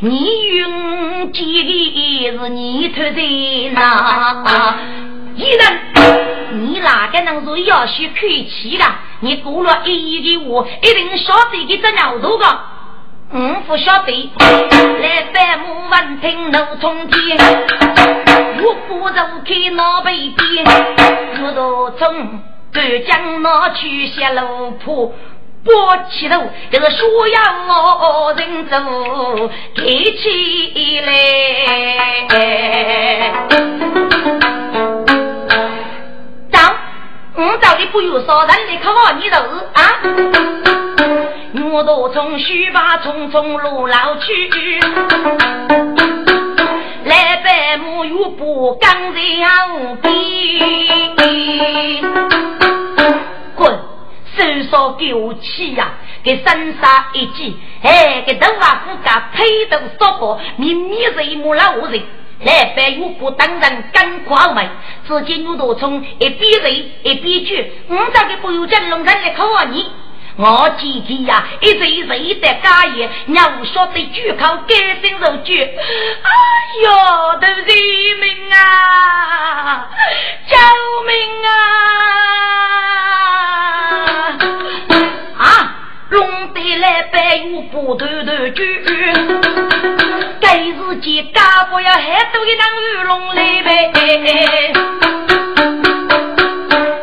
[0.00, 0.26] 你
[0.56, 4.74] 用几个是你偷的呐？
[5.38, 5.62] 一人，
[6.66, 8.98] 你哪个能说要去看气啦？
[9.20, 12.44] 你过了一亿的话，一定晓得给这鸟头个。
[13.30, 14.30] 嗯，不晓得。
[15.00, 17.38] 来百亩文听怒冲天，
[18.64, 20.66] 我不走开那北边，
[21.44, 22.40] 我都从
[22.72, 25.14] 浙江那去下路坡，
[25.64, 28.76] 拨起头就是说要我人走，
[29.76, 31.08] 开起来。
[37.40, 40.00] 我到底不有少人来看我你都是啊！
[41.72, 44.80] 我都从须发匆匆路老去，
[47.04, 49.20] 来百亩玉布刚在
[49.68, 50.10] 无边。
[53.54, 53.78] 滚！
[54.36, 55.92] 手少给我气呀！
[56.24, 62.02] 给身上一记，哎，给头发不干，配头少过，明明是一模老人。
[62.44, 64.68] 来白玉不当人干快门，
[65.08, 66.68] 只见牛头冲一边走
[67.02, 69.90] 一边去，我这个不有见龙人来考你，
[70.36, 72.08] 我今天呀一直一直
[72.40, 76.30] 的家业，让我晓得举口改心如举，哎
[76.84, 76.90] 呦，
[77.40, 77.66] 都人
[78.20, 79.88] 命啊，
[80.46, 80.56] 救
[81.08, 81.12] 命
[81.44, 81.50] 啊！
[85.38, 85.74] 啊，
[86.10, 88.84] 龙得来白玉不断断举。
[91.18, 93.90] 该是见家父要还多一男鱼龙来呗，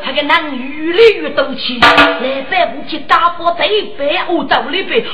[0.05, 5.05] 那个男鱼越来越多起，来摆不起家父这一摆我走里边，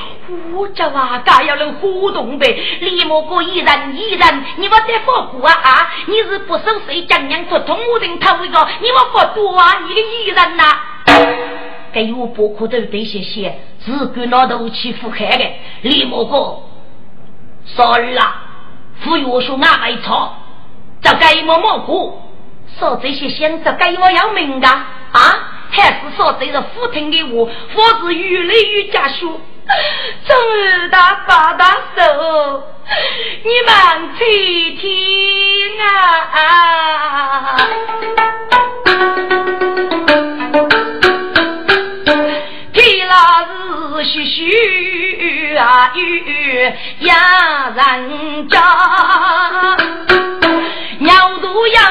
[0.53, 2.47] 我叫啊家要能互动呗，
[2.81, 5.89] 李莫过一人一人，你莫再放过啊啊！
[6.05, 9.79] 你是不守谁江娘不通我人头一个，你莫放多啊！
[9.87, 10.63] 你个一人呐，
[11.91, 15.45] 给我不可都得些些，只管拿头去付开的，
[15.81, 16.67] 李莫过。
[17.63, 18.01] 少儿
[19.01, 20.33] 啊，富裕我说俺没错，
[21.01, 22.21] 这该么么过？
[22.79, 25.49] 说这些先这该我要命的啊？
[25.71, 27.29] 还是说这是父亲的话，
[27.75, 29.39] 我是越来越家书。
[30.27, 32.63] 中二大八大手，
[33.43, 34.89] 你们听听
[35.81, 35.87] 啊！
[42.73, 43.13] 天老
[44.03, 45.00] 是虚虚。
[45.61, 48.59] 大雨呀人家，
[50.97, 51.81] 鸟都要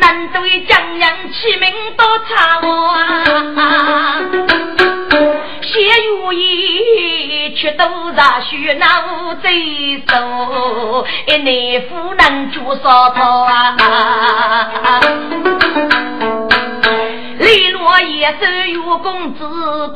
[0.00, 2.60] 难对江洋起名多长，
[5.62, 13.76] 写如意却都在学脑贼手，一内夫能做啥套啊？
[17.42, 19.44] 李罗也是玉公子，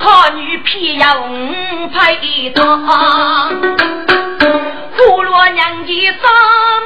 [0.00, 3.52] 靠女偏要五配堂。
[4.96, 6.22] 胡罗娘家什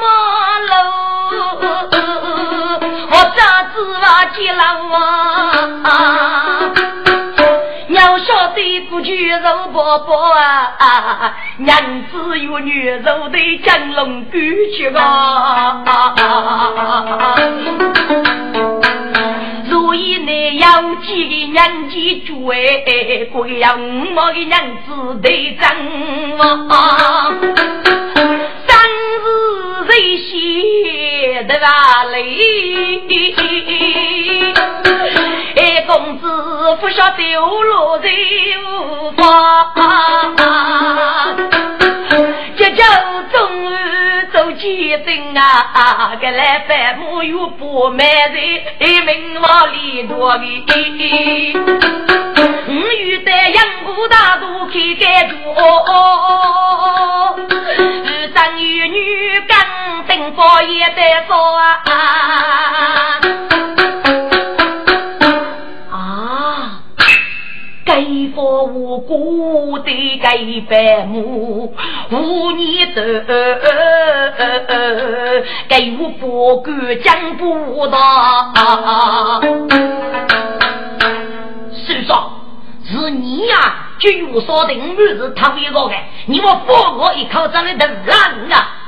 [0.01, 0.05] 么
[0.69, 0.73] 楼？
[3.11, 4.95] 我咋子啊接郎啊？
[7.89, 11.75] 要晓得不娶肉婆婆啊，娘
[12.13, 14.39] 子有女肉的江龙过
[14.77, 15.83] 去啊。
[19.91, 23.81] 所以你，要几个娘子住哎，贵要五
[24.15, 25.67] 毛的娘子得争
[26.39, 27.35] 啊，
[28.69, 31.67] 三日日写对吧？
[31.67, 32.15] 大雷。
[35.57, 36.25] 哎，公子
[36.81, 38.09] 不晓丢落在
[38.63, 39.73] 无方，
[45.11, 48.63] 几阵啊，个来百亩又不买人，
[49.05, 51.53] 名往里多的。
[52.69, 55.35] 五遇得杨武大都开盖住，
[58.33, 59.57] 男与女更
[60.07, 61.83] 登报也得说啊。
[68.01, 71.75] 给佛无辜的给百母，
[72.11, 73.03] 无念的
[75.69, 77.99] 给我不敢讲不到。
[81.75, 82.33] 师说，
[82.87, 85.95] 是你呀，就有说的五日他会过的，
[86.25, 88.07] 你我放我一口这里的人
[88.51, 88.80] 啊！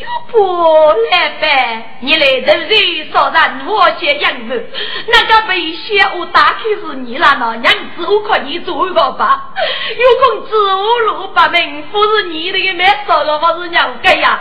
[0.00, 1.96] 又 不来呗？
[2.00, 4.70] 你来的人少人，我先养子。
[5.06, 7.56] 那个被小我打开是你了呢？
[7.56, 9.50] 娘子，我靠你做一个吧。
[9.96, 14.40] 有空子我路不明，不是你那个没少了，我是娘家呀。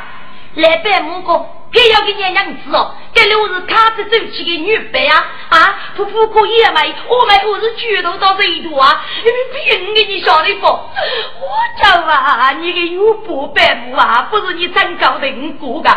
[0.56, 1.50] 来呗，木工。
[1.74, 5.76] 给要给娘娘子哦，这六是他是走起的女白啊啊！
[5.96, 10.68] 婆婆可以买，我们我是举头到这一度啊，因为凭给你晓得不？
[10.68, 10.92] 我
[11.82, 15.28] 讲啊，你个有不白目啊，不是你真搞的
[15.60, 15.90] 过个，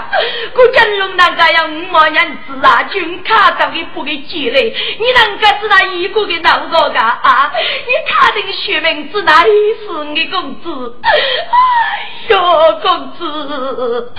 [0.54, 7.52] 我真龙那个样五毛娘子啊，就卡上给不给寄来，你能个是那一个给哪个个啊？
[7.54, 9.50] 你卡定学名字哪里
[9.86, 10.98] 是你公子？
[11.02, 12.36] 哎呦，
[12.82, 14.12] 公子，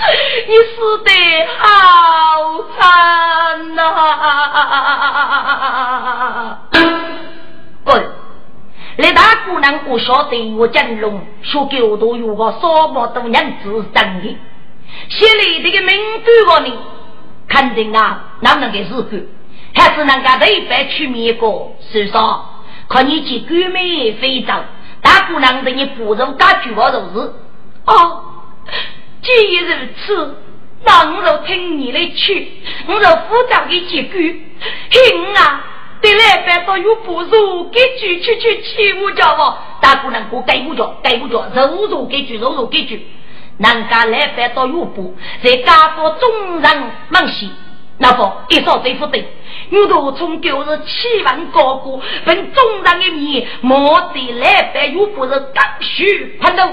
[0.48, 1.12] 你死得。
[1.60, 1.66] 好
[2.78, 3.82] 惨呐！
[7.84, 8.10] 滚！
[8.98, 14.38] 你大姑娘不晓得我金龙说狗都有个什么多娘子真的，
[15.10, 16.72] 写里这个名对我呢，
[17.48, 19.18] 肯定啊，哪能个是狗？
[19.76, 21.72] 还是能够对白去灭个？
[21.92, 22.46] 是说，
[22.90, 24.54] 看你去鬼美非洲，
[25.02, 27.34] 大姑娘对你不如打举我都是
[27.88, 28.24] 哦。
[29.24, 30.44] 既然如此。
[30.86, 32.50] 那我就听你的去，
[32.88, 34.54] 我就负责给结局。
[34.92, 35.66] 哼啊，
[36.02, 43.06] 对来白说有不如，给句去去去我叫我大姑娘给我给不着给我叫，肉肉给句肉肉给句。
[43.58, 45.14] 人家来白到有不，
[45.44, 47.52] 在家父众人忙西，
[48.00, 49.26] 那不一说对不对？
[49.72, 56.70] 我都从旧日七万高歌，本众人的面，莫得来白有不是刚需喷头。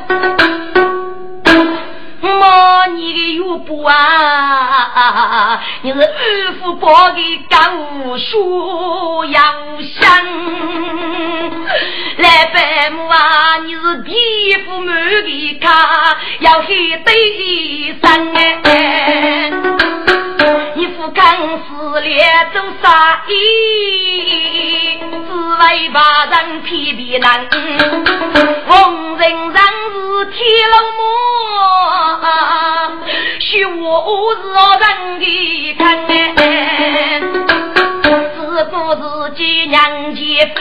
[2.20, 7.20] 妈，你的岳父啊，你是二夫伯的
[7.50, 7.56] 高
[8.16, 9.42] 叔杨
[9.82, 10.24] 香，
[12.18, 14.14] 来伯母啊，你是地
[14.64, 19.50] 父母的卡，要黑对生哎，
[20.84, 21.24] 你父康
[21.64, 22.22] 是烈
[22.52, 23.32] 州杀意，
[25.00, 27.48] 只为把人皮皮难，
[28.68, 31.02] 逢人人是天龙母。
[33.40, 34.04] 许我
[34.34, 37.22] 是恶人的看哎，
[38.02, 39.02] 自古自
[39.36, 40.20] 己娘家
[40.54, 40.60] 妇，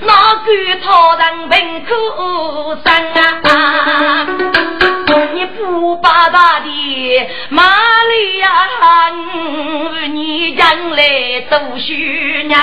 [0.00, 0.12] 哪
[0.44, 0.48] 敢
[0.82, 1.50] 讨人门
[1.86, 1.90] 口
[2.84, 3.48] 生啊？
[6.62, 7.62] 的玛
[8.08, 8.48] 利亚，
[10.12, 11.92] 你将来读书
[12.46, 12.58] 娘。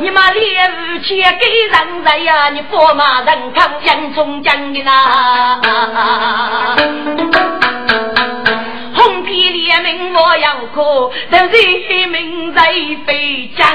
[0.00, 5.60] 你妈猎物钱给人在呀，你驸马人康杨忠将的呐。
[9.74, 11.56] 红皮猎名我要哭，但是
[12.06, 12.62] 名在
[13.06, 13.66] 飞将。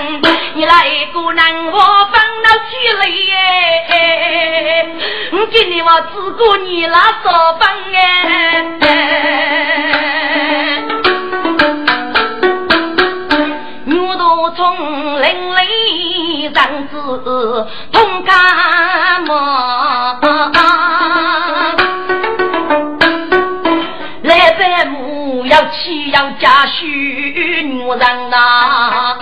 [0.54, 0.72] 你来
[1.12, 4.88] 个难我放到起来耶，
[5.34, 8.66] 我今天我只顾你那说饭哎。
[14.56, 20.20] 从林里人子同干么？
[26.20, 26.84] 要嫁婿
[27.64, 29.18] 女人呐！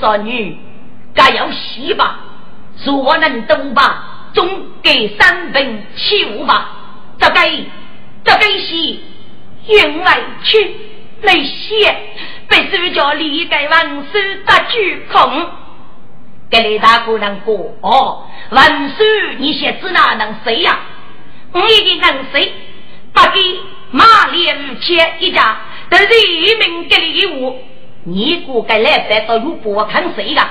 [0.00, 0.56] 少女，
[1.12, 2.20] 该要洗吧？
[2.84, 4.30] 若能懂吧？
[4.32, 4.48] 总
[4.80, 6.68] 给三分七五吧？
[7.18, 7.50] 这该
[8.22, 9.02] 这该洗，
[9.66, 10.10] 因为
[10.44, 10.76] 去。
[11.22, 11.96] 那些
[12.48, 15.48] 被手脚离开文书的举空，
[16.50, 18.28] 给你大姑娘过哦。
[18.50, 19.02] 文书
[19.38, 20.78] 你写字哪能写呀？
[21.52, 22.52] 我已经能写，
[23.14, 23.40] 不给
[23.92, 25.56] 马连五千一家，
[25.88, 27.56] 都是一名给你的我。
[28.06, 30.42] 你过该来得到有不看谁的？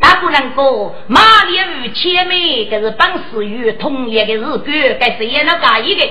[0.00, 6.08] 大姑娘哥，马列与前面，这是本事与同一个日干，该谁也能干一个。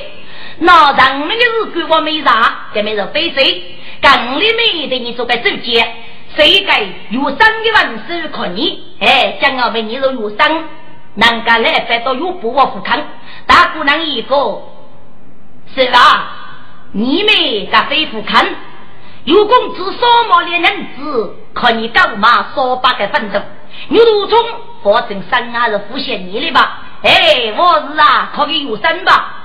[0.60, 3.64] 那上面的日干我没啥，这没是非谁，
[4.00, 5.96] 更里面的你做个主见，
[6.36, 8.84] 谁该有生的文书可你？
[9.00, 10.38] 哎，将要为你做有生，
[11.16, 13.02] 人家来反倒有不我富康。
[13.48, 14.36] 大姑娘一个，
[15.76, 16.36] 是吧？
[16.92, 18.44] 你们个非富康，
[19.26, 23.40] 有工资少毛的人子，可你干嘛少八个奋斗？
[23.90, 24.40] 牛头冲，
[24.84, 26.80] 保证生还是付现你的吧？
[27.04, 29.36] 哎，我是啊，可以有生吧？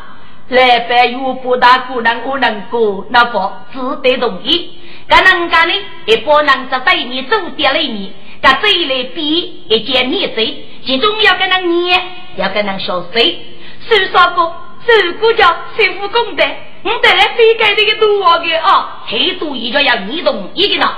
[0.48, 3.38] 来拜有不大姑娘，我能过，那不
[3.72, 4.78] 只得同意。
[5.06, 5.72] 干人家呢，
[6.06, 10.40] 也不能只对你走点了你，干这一类比一件面子，
[10.86, 12.02] 其中要跟人捏，
[12.36, 13.38] 要跟人小水。
[13.86, 14.50] 手上过，
[14.86, 16.44] 手过叫师傅功德，
[16.82, 20.94] 我得来非该这个多我的啊，很多一个要你同意的呢。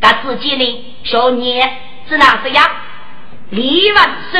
[0.00, 1.62] 干自己呢，小捏
[2.08, 2.70] 是哪样？
[3.50, 4.38] 李文书，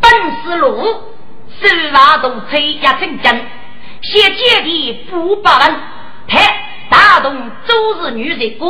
[0.00, 0.10] 本
[0.44, 0.82] 是路，
[1.60, 3.40] 手拿动吹压成针，
[4.00, 5.76] 写接的不把人，
[6.26, 8.66] 拍大动周日女的歌，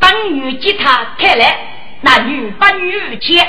[0.00, 1.56] 本女吉他开来，
[2.00, 3.46] 那女本女切，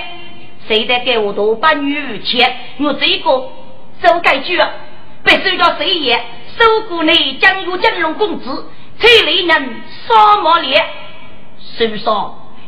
[0.67, 2.53] 谁在给我读本女切？
[2.79, 3.29] 我这个
[4.03, 4.57] 手改句，
[5.29, 6.15] 被收到谁也？
[6.57, 8.65] 收过内将有金龙公子，
[8.99, 10.83] 这类人少毛烈，
[11.77, 12.03] 是不是？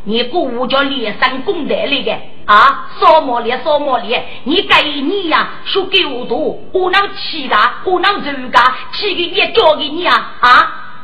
[0.03, 2.89] 你不我叫连上公德来的啊？
[2.99, 8.59] 少毛烈，少毛烈，你该你呀，说给我读，我能气的，我能走的，
[8.93, 10.49] 气给你交给你啊啊！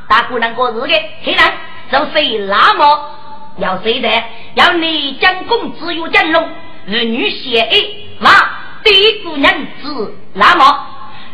[0.08, 0.94] 大姑娘过日的，
[1.24, 1.44] 黑人
[1.92, 3.10] 就谁那么
[3.58, 4.10] 要谁的？
[4.54, 7.78] 要你将公子有金龙，儿女写爱，
[8.22, 8.32] 哇！
[8.84, 10.86] 对姑娘子那么，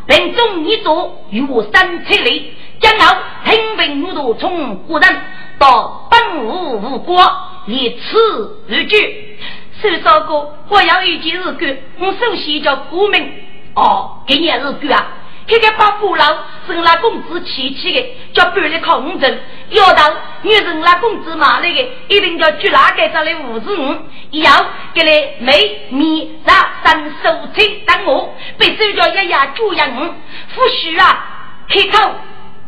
[0.06, 5.22] 并中一座如山千里，将后听闻我都从古人
[5.58, 7.24] 到本无无国，
[7.68, 9.38] 以此日句。
[9.82, 13.32] 是少哥，我要一件日干，我首先叫古名
[13.76, 15.08] 哦，给你日干啊。
[15.46, 16.26] 这个把父老
[16.66, 19.40] 生了公子气气的，叫搬来空城。
[19.70, 20.04] 要到
[20.44, 23.96] 女人那公子骂那个，一定要举哪个上来五十五，
[24.32, 24.52] 要
[24.94, 30.14] 给来梅米茶三手菜等我，被手脚一压猪养五，
[30.56, 31.26] 夫婿啊
[31.70, 32.12] 开口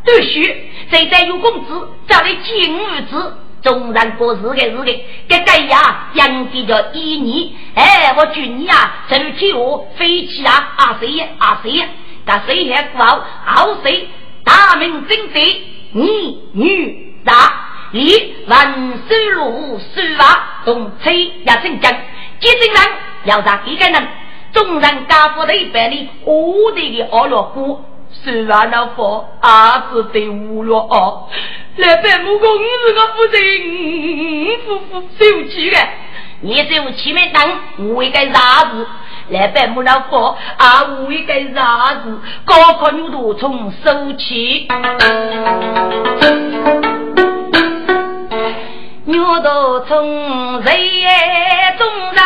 [0.04, 5.00] 对许，现在有公子找来金五子，纵然过日个日个，
[5.30, 11.86] 这个呀养的叫一年，哎，我祝你啊，身体好，飞起啊，啊谁呀啊谁呀。
[12.26, 13.24] 那谁还不好？
[13.46, 14.10] 好谁？
[14.44, 15.40] 大名正德，
[15.92, 17.34] 你女大，
[17.92, 20.28] 你万寿路十万
[20.66, 21.92] 同崔要成将，
[22.40, 24.08] 接正人要杀几个人？
[24.54, 27.84] 众人家父的一百里，我的个二老姑，
[28.24, 31.28] 十万老佛儿子的五了哦。
[31.78, 32.48] 来百木公
[32.88, 35.78] 是个夫人，夫妇受气的，
[36.46, 37.44] 你受气没当，
[37.90, 38.88] 我一个啥子？
[39.30, 42.20] 来百木老佛啊，我一个啥子？
[42.46, 44.68] 高考牛头从收起，
[49.06, 50.78] 牛头从人
[51.80, 52.22] 中人，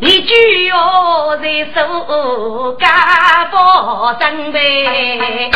[0.00, 5.50] 一句哟在手家宝准备。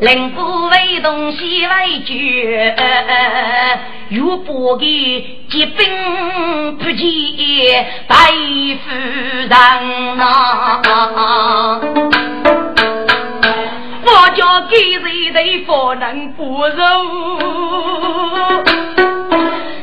[0.00, 2.74] 人不为东西为绝，
[4.10, 4.86] 又不给
[5.48, 7.72] 疾病不济
[8.08, 8.16] 白
[8.84, 8.90] 夫
[9.48, 10.80] 人呐！
[14.06, 16.76] 我叫给谁的夫人不柔，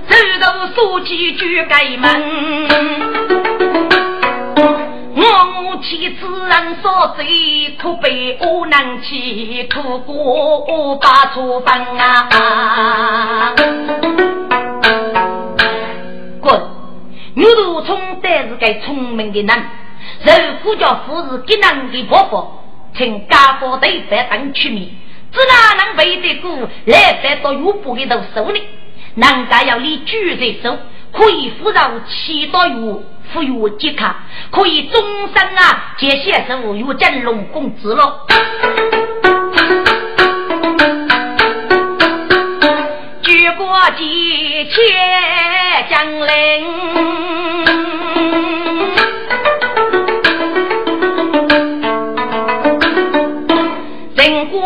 [0.07, 3.40] 走到书记去开门。
[5.23, 13.53] 我妻子人所罪，可悲我能去苦过把处分啊！
[16.41, 16.59] 滚！
[17.35, 19.63] 牛头冲但是个聪明的人，
[20.23, 20.31] 如
[20.63, 22.63] 果叫夫人给人的婆婆，
[22.97, 24.89] 请家父对白等取名，
[25.31, 26.49] 只哪能背得过
[26.85, 28.63] 来白到有不给都手里？
[29.13, 30.77] 人家要你举在手，
[31.11, 32.95] 可以扶饶七到月。
[33.33, 34.15] 富有吉卡，
[34.51, 35.01] 可以终
[35.33, 35.95] 身啊！
[35.97, 38.25] 接些生有真龙公子了。
[43.21, 44.75] 举国几千
[45.89, 46.27] 将领，
[54.15, 54.59] 人国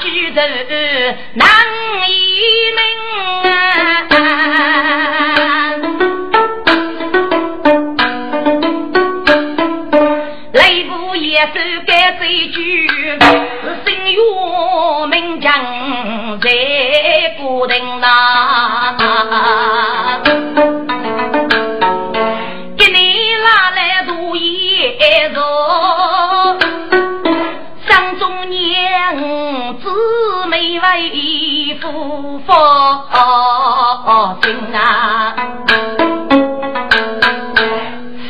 [0.00, 0.40] 举头
[1.34, 1.48] 难
[11.38, 11.46] 一首
[11.86, 12.58] 歌这句，
[13.86, 15.46] 心愿名将
[16.40, 16.50] 在
[17.38, 18.96] 古亭呐。
[22.76, 24.98] 给你拉来如意
[25.32, 26.58] 座，
[27.88, 29.14] 山中娘
[29.78, 29.88] 子
[30.48, 33.06] 美为夫方
[34.42, 35.36] 心啊，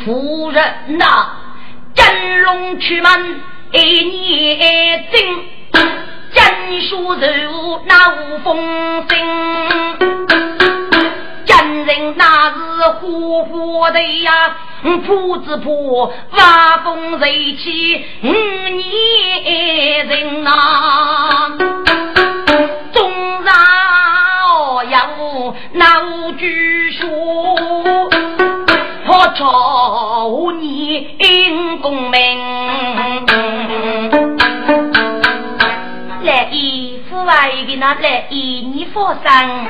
[0.05, 0.63] 夫人
[0.99, 1.38] 呐、
[2.39, 5.19] 龙出门一年真。
[6.31, 8.55] 真书如那无风
[9.09, 9.17] 声，
[11.43, 12.55] 真人那是
[13.01, 14.55] 呼呼的呀，
[15.07, 21.57] 铺子铺挖风瑞气五年人呐，
[22.93, 23.11] 中
[23.43, 23.51] 上
[24.85, 27.07] 有那无据说，
[27.55, 28.28] 破
[29.35, 31.07] 朝你
[31.81, 32.19] 功名。
[36.23, 39.67] 来一父外的那来一你佛生，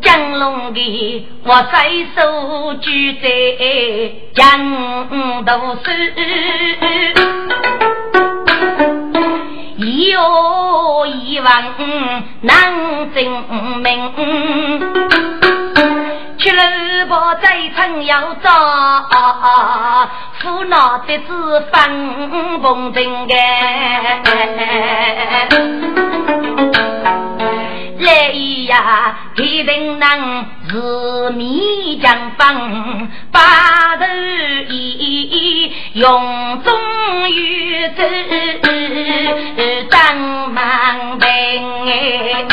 [0.00, 3.28] 江龙的我随手举在
[4.34, 5.86] 江都市，
[9.78, 11.74] 有一万
[12.40, 13.16] 难证
[13.82, 14.12] 明。
[16.46, 16.62] 去了
[17.06, 18.48] 不在城要找，
[20.40, 21.26] 苦恼的是
[21.72, 24.22] 分风筝哎。
[27.98, 28.30] 来
[28.68, 34.04] 呀，一定能是米将分，八头
[34.68, 36.72] 一用中
[37.28, 37.98] 玉子
[39.90, 40.16] 当
[40.52, 41.26] 满兵
[41.88, 42.44] 哎。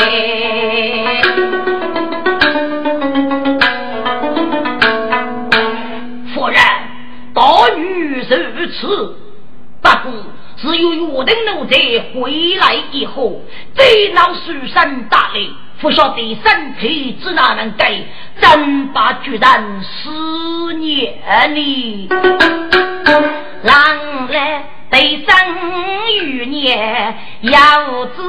[7.34, 7.42] 大
[7.76, 9.16] 女如此，
[9.82, 10.12] 不过
[10.56, 11.76] 是由于我的奴才
[12.14, 13.42] 回来以后，
[13.74, 17.92] 再闹书生大力，不晓得身体只哪能改，
[18.40, 21.18] 真把决然思念
[21.54, 22.08] 你。
[23.64, 25.34] 郎来对生
[26.22, 28.22] 余年要知。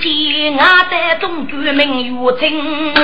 [0.00, 2.94] 天下的中居民如情，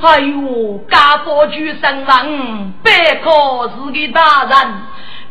[0.00, 3.30] 哎呦，家父举身亡，百可
[3.68, 4.74] 是个大人，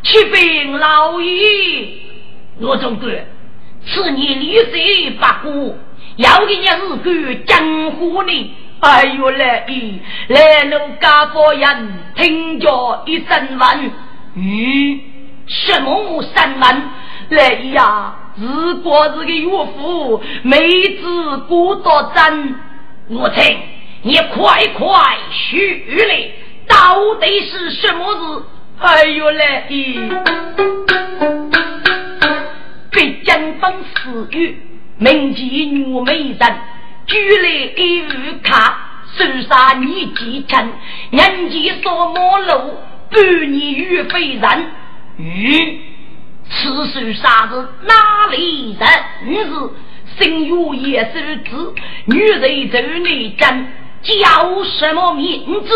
[0.02, 1.88] 启禀老爷，
[2.60, 3.10] 我总管，
[3.86, 5.74] 此年历岁八过，
[6.16, 8.54] 要给你日干江湖呢。
[8.80, 13.90] 哎呦，来一来路家父人听着一声问，
[14.34, 15.00] 嗯，
[15.46, 16.82] 什么声问？
[17.30, 18.14] 来呀！
[18.40, 20.58] 如果是个岳父，妹
[21.00, 22.54] 子过多真，
[23.08, 23.58] 我请
[24.02, 26.30] 你快快叙来，
[26.68, 28.44] 到底是什么事？
[28.78, 29.64] 哎呦嘞！
[29.70, 29.98] 咦
[32.92, 34.56] 北京本私语，
[34.98, 36.58] 名妓女美人，
[37.06, 38.12] 举来一副
[38.44, 40.72] 卡，手上年纪轻，
[41.10, 42.78] 年纪所莫露，
[43.10, 44.66] 半年与非人，
[45.18, 45.87] 嗯。
[46.50, 47.68] 此事啥子？
[47.82, 48.88] 哪里人
[49.46, 51.74] 是心有也是子？
[52.06, 53.66] 女人走内真，
[54.02, 55.70] 叫什么名字？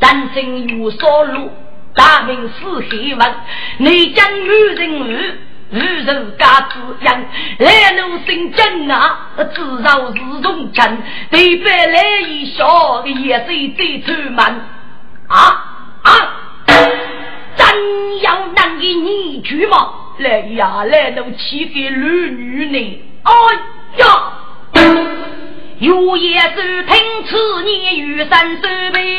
[0.00, 1.50] 人生有所路，
[1.94, 3.34] 大名是黑文。
[3.78, 5.38] 你将女人儿，
[5.70, 7.24] 女人家子养，
[7.58, 11.02] 来路心真啊，至少是忠贞。
[11.30, 14.38] 对白来一笑，也是最出门
[15.28, 15.38] 啊
[16.02, 16.04] 啊！
[16.04, 16.41] 真
[18.22, 19.94] 要能给你去吗？
[20.18, 21.86] 来呀，来都欺负女
[22.30, 23.02] 女呢！
[23.22, 23.32] 哎
[23.96, 24.04] 呀，
[25.78, 26.94] 有也是听
[27.26, 28.62] 此年雨山手
[28.92, 29.18] 背，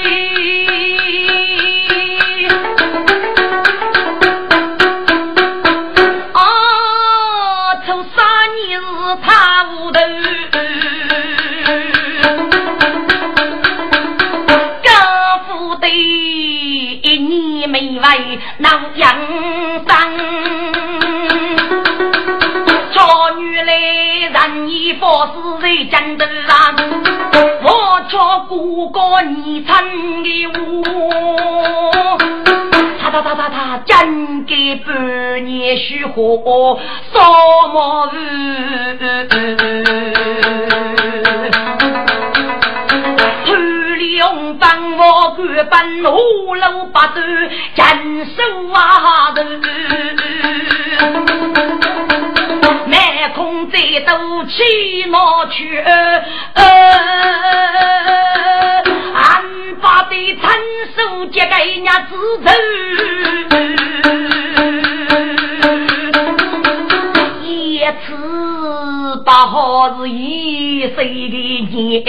[24.99, 26.51] 佛是在江头上，
[27.63, 27.67] 我
[28.09, 28.51] 叫哥
[28.91, 32.17] 哥你撑给我。
[33.01, 36.79] 他他他他他，讲给半年虚火
[37.13, 37.19] 烧
[37.73, 38.17] 毛鱼，
[43.45, 43.53] 土
[43.97, 47.23] 里用帮我干搬路路八段，
[47.75, 49.33] 坚守啊。
[54.01, 55.77] 都去拿去
[59.13, 59.43] 俺
[59.81, 60.49] 把的成
[60.95, 62.15] 熟记给人家支
[67.43, 68.15] 一次
[69.25, 72.03] 不好是一生的你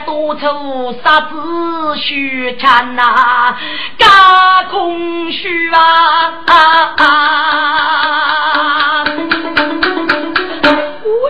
[0.00, 3.56] 多愁杀子虚缠呐，
[3.98, 6.42] 假空虚啊。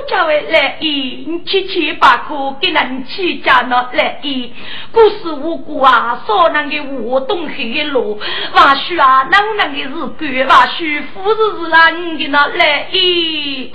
[0.08, 4.52] 这位来一，七七八苦给人起家那来意，
[4.92, 8.20] 故事无辜啊，少能给我东黑路，
[8.52, 13.70] 或许啊，能能的是鬼，或许富士是人的那来意，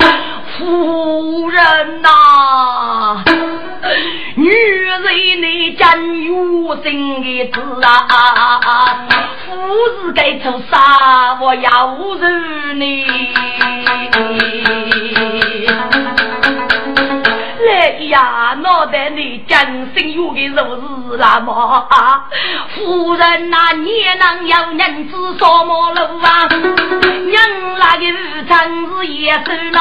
[0.58, 3.24] 夫人呐，
[4.36, 5.02] 女人
[5.42, 9.08] 你真有心的子啊，
[9.46, 9.52] 夫
[10.02, 13.06] 是该出啥我要日你。
[17.68, 22.30] 来呀，脑袋里真心有的肉是那么啊！
[22.74, 26.48] 夫人呐，你能有人子什么路啊？
[27.28, 27.36] 娘
[27.78, 28.06] 那个
[28.48, 29.80] 真是也是呐！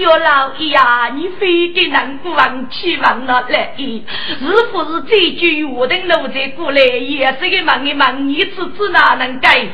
[0.00, 3.74] 哟，老爷呀，你非得能忘起忘了来？
[3.76, 9.68] 是不是这句话等奴才过来，也是个问一问，你此子哪能改？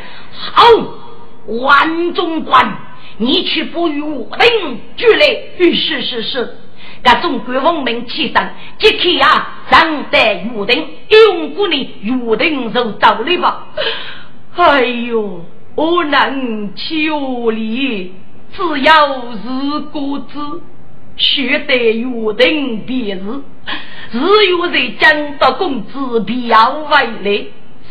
[0.52, 0.64] 好，
[1.46, 2.76] 万中官。
[3.18, 4.48] 你去不与我等
[4.96, 5.26] 俱来，
[5.58, 6.56] 是是是，
[7.04, 13.66] 那中国文明起身，即刻呀，让得约定，用过你约定就走了吧。
[14.56, 15.44] 哎呦，
[15.74, 18.12] 我能求你，
[18.52, 20.60] 只要是果子，
[21.16, 23.40] 学得约定便是，
[24.10, 24.18] 只
[24.50, 27.46] 有在讲到公子必要回来，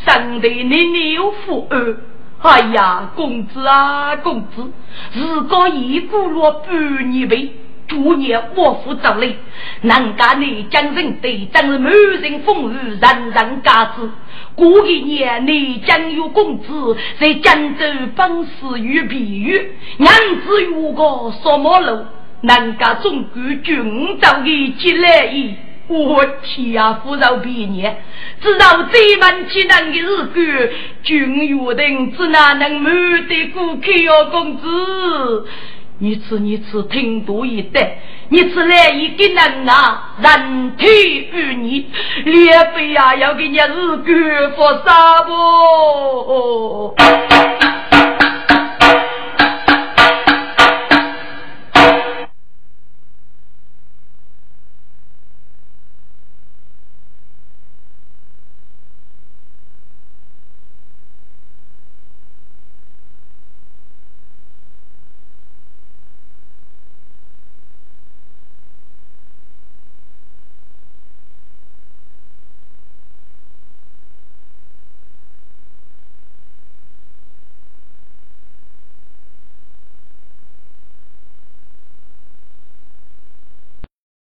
[0.05, 1.97] 省得你有福儿。
[2.41, 4.71] 哎呀，公子啊，公子，
[5.13, 7.53] 如果一过了半年辈，
[7.87, 9.37] 逐年我负责累，
[9.81, 14.09] 难家你将人对，真是满人风雨，人人皆知。
[14.55, 17.85] 过一年你将有公子在江州
[18.15, 20.11] 本事与比喻，娘
[20.43, 22.05] 子如果什么路，
[22.41, 25.57] 难家中国军造的积累。
[25.91, 28.01] 我天呀，富饶毕业，
[28.41, 30.71] 知道这门艰难的日子，
[31.03, 35.47] 君约定只哪能瞒得过客哟，公子。
[35.99, 40.87] 你此你此听多一点，你此来一个人啊，人体
[41.31, 41.85] 与你，
[42.23, 46.95] 列非呀要给你日干佛啥不？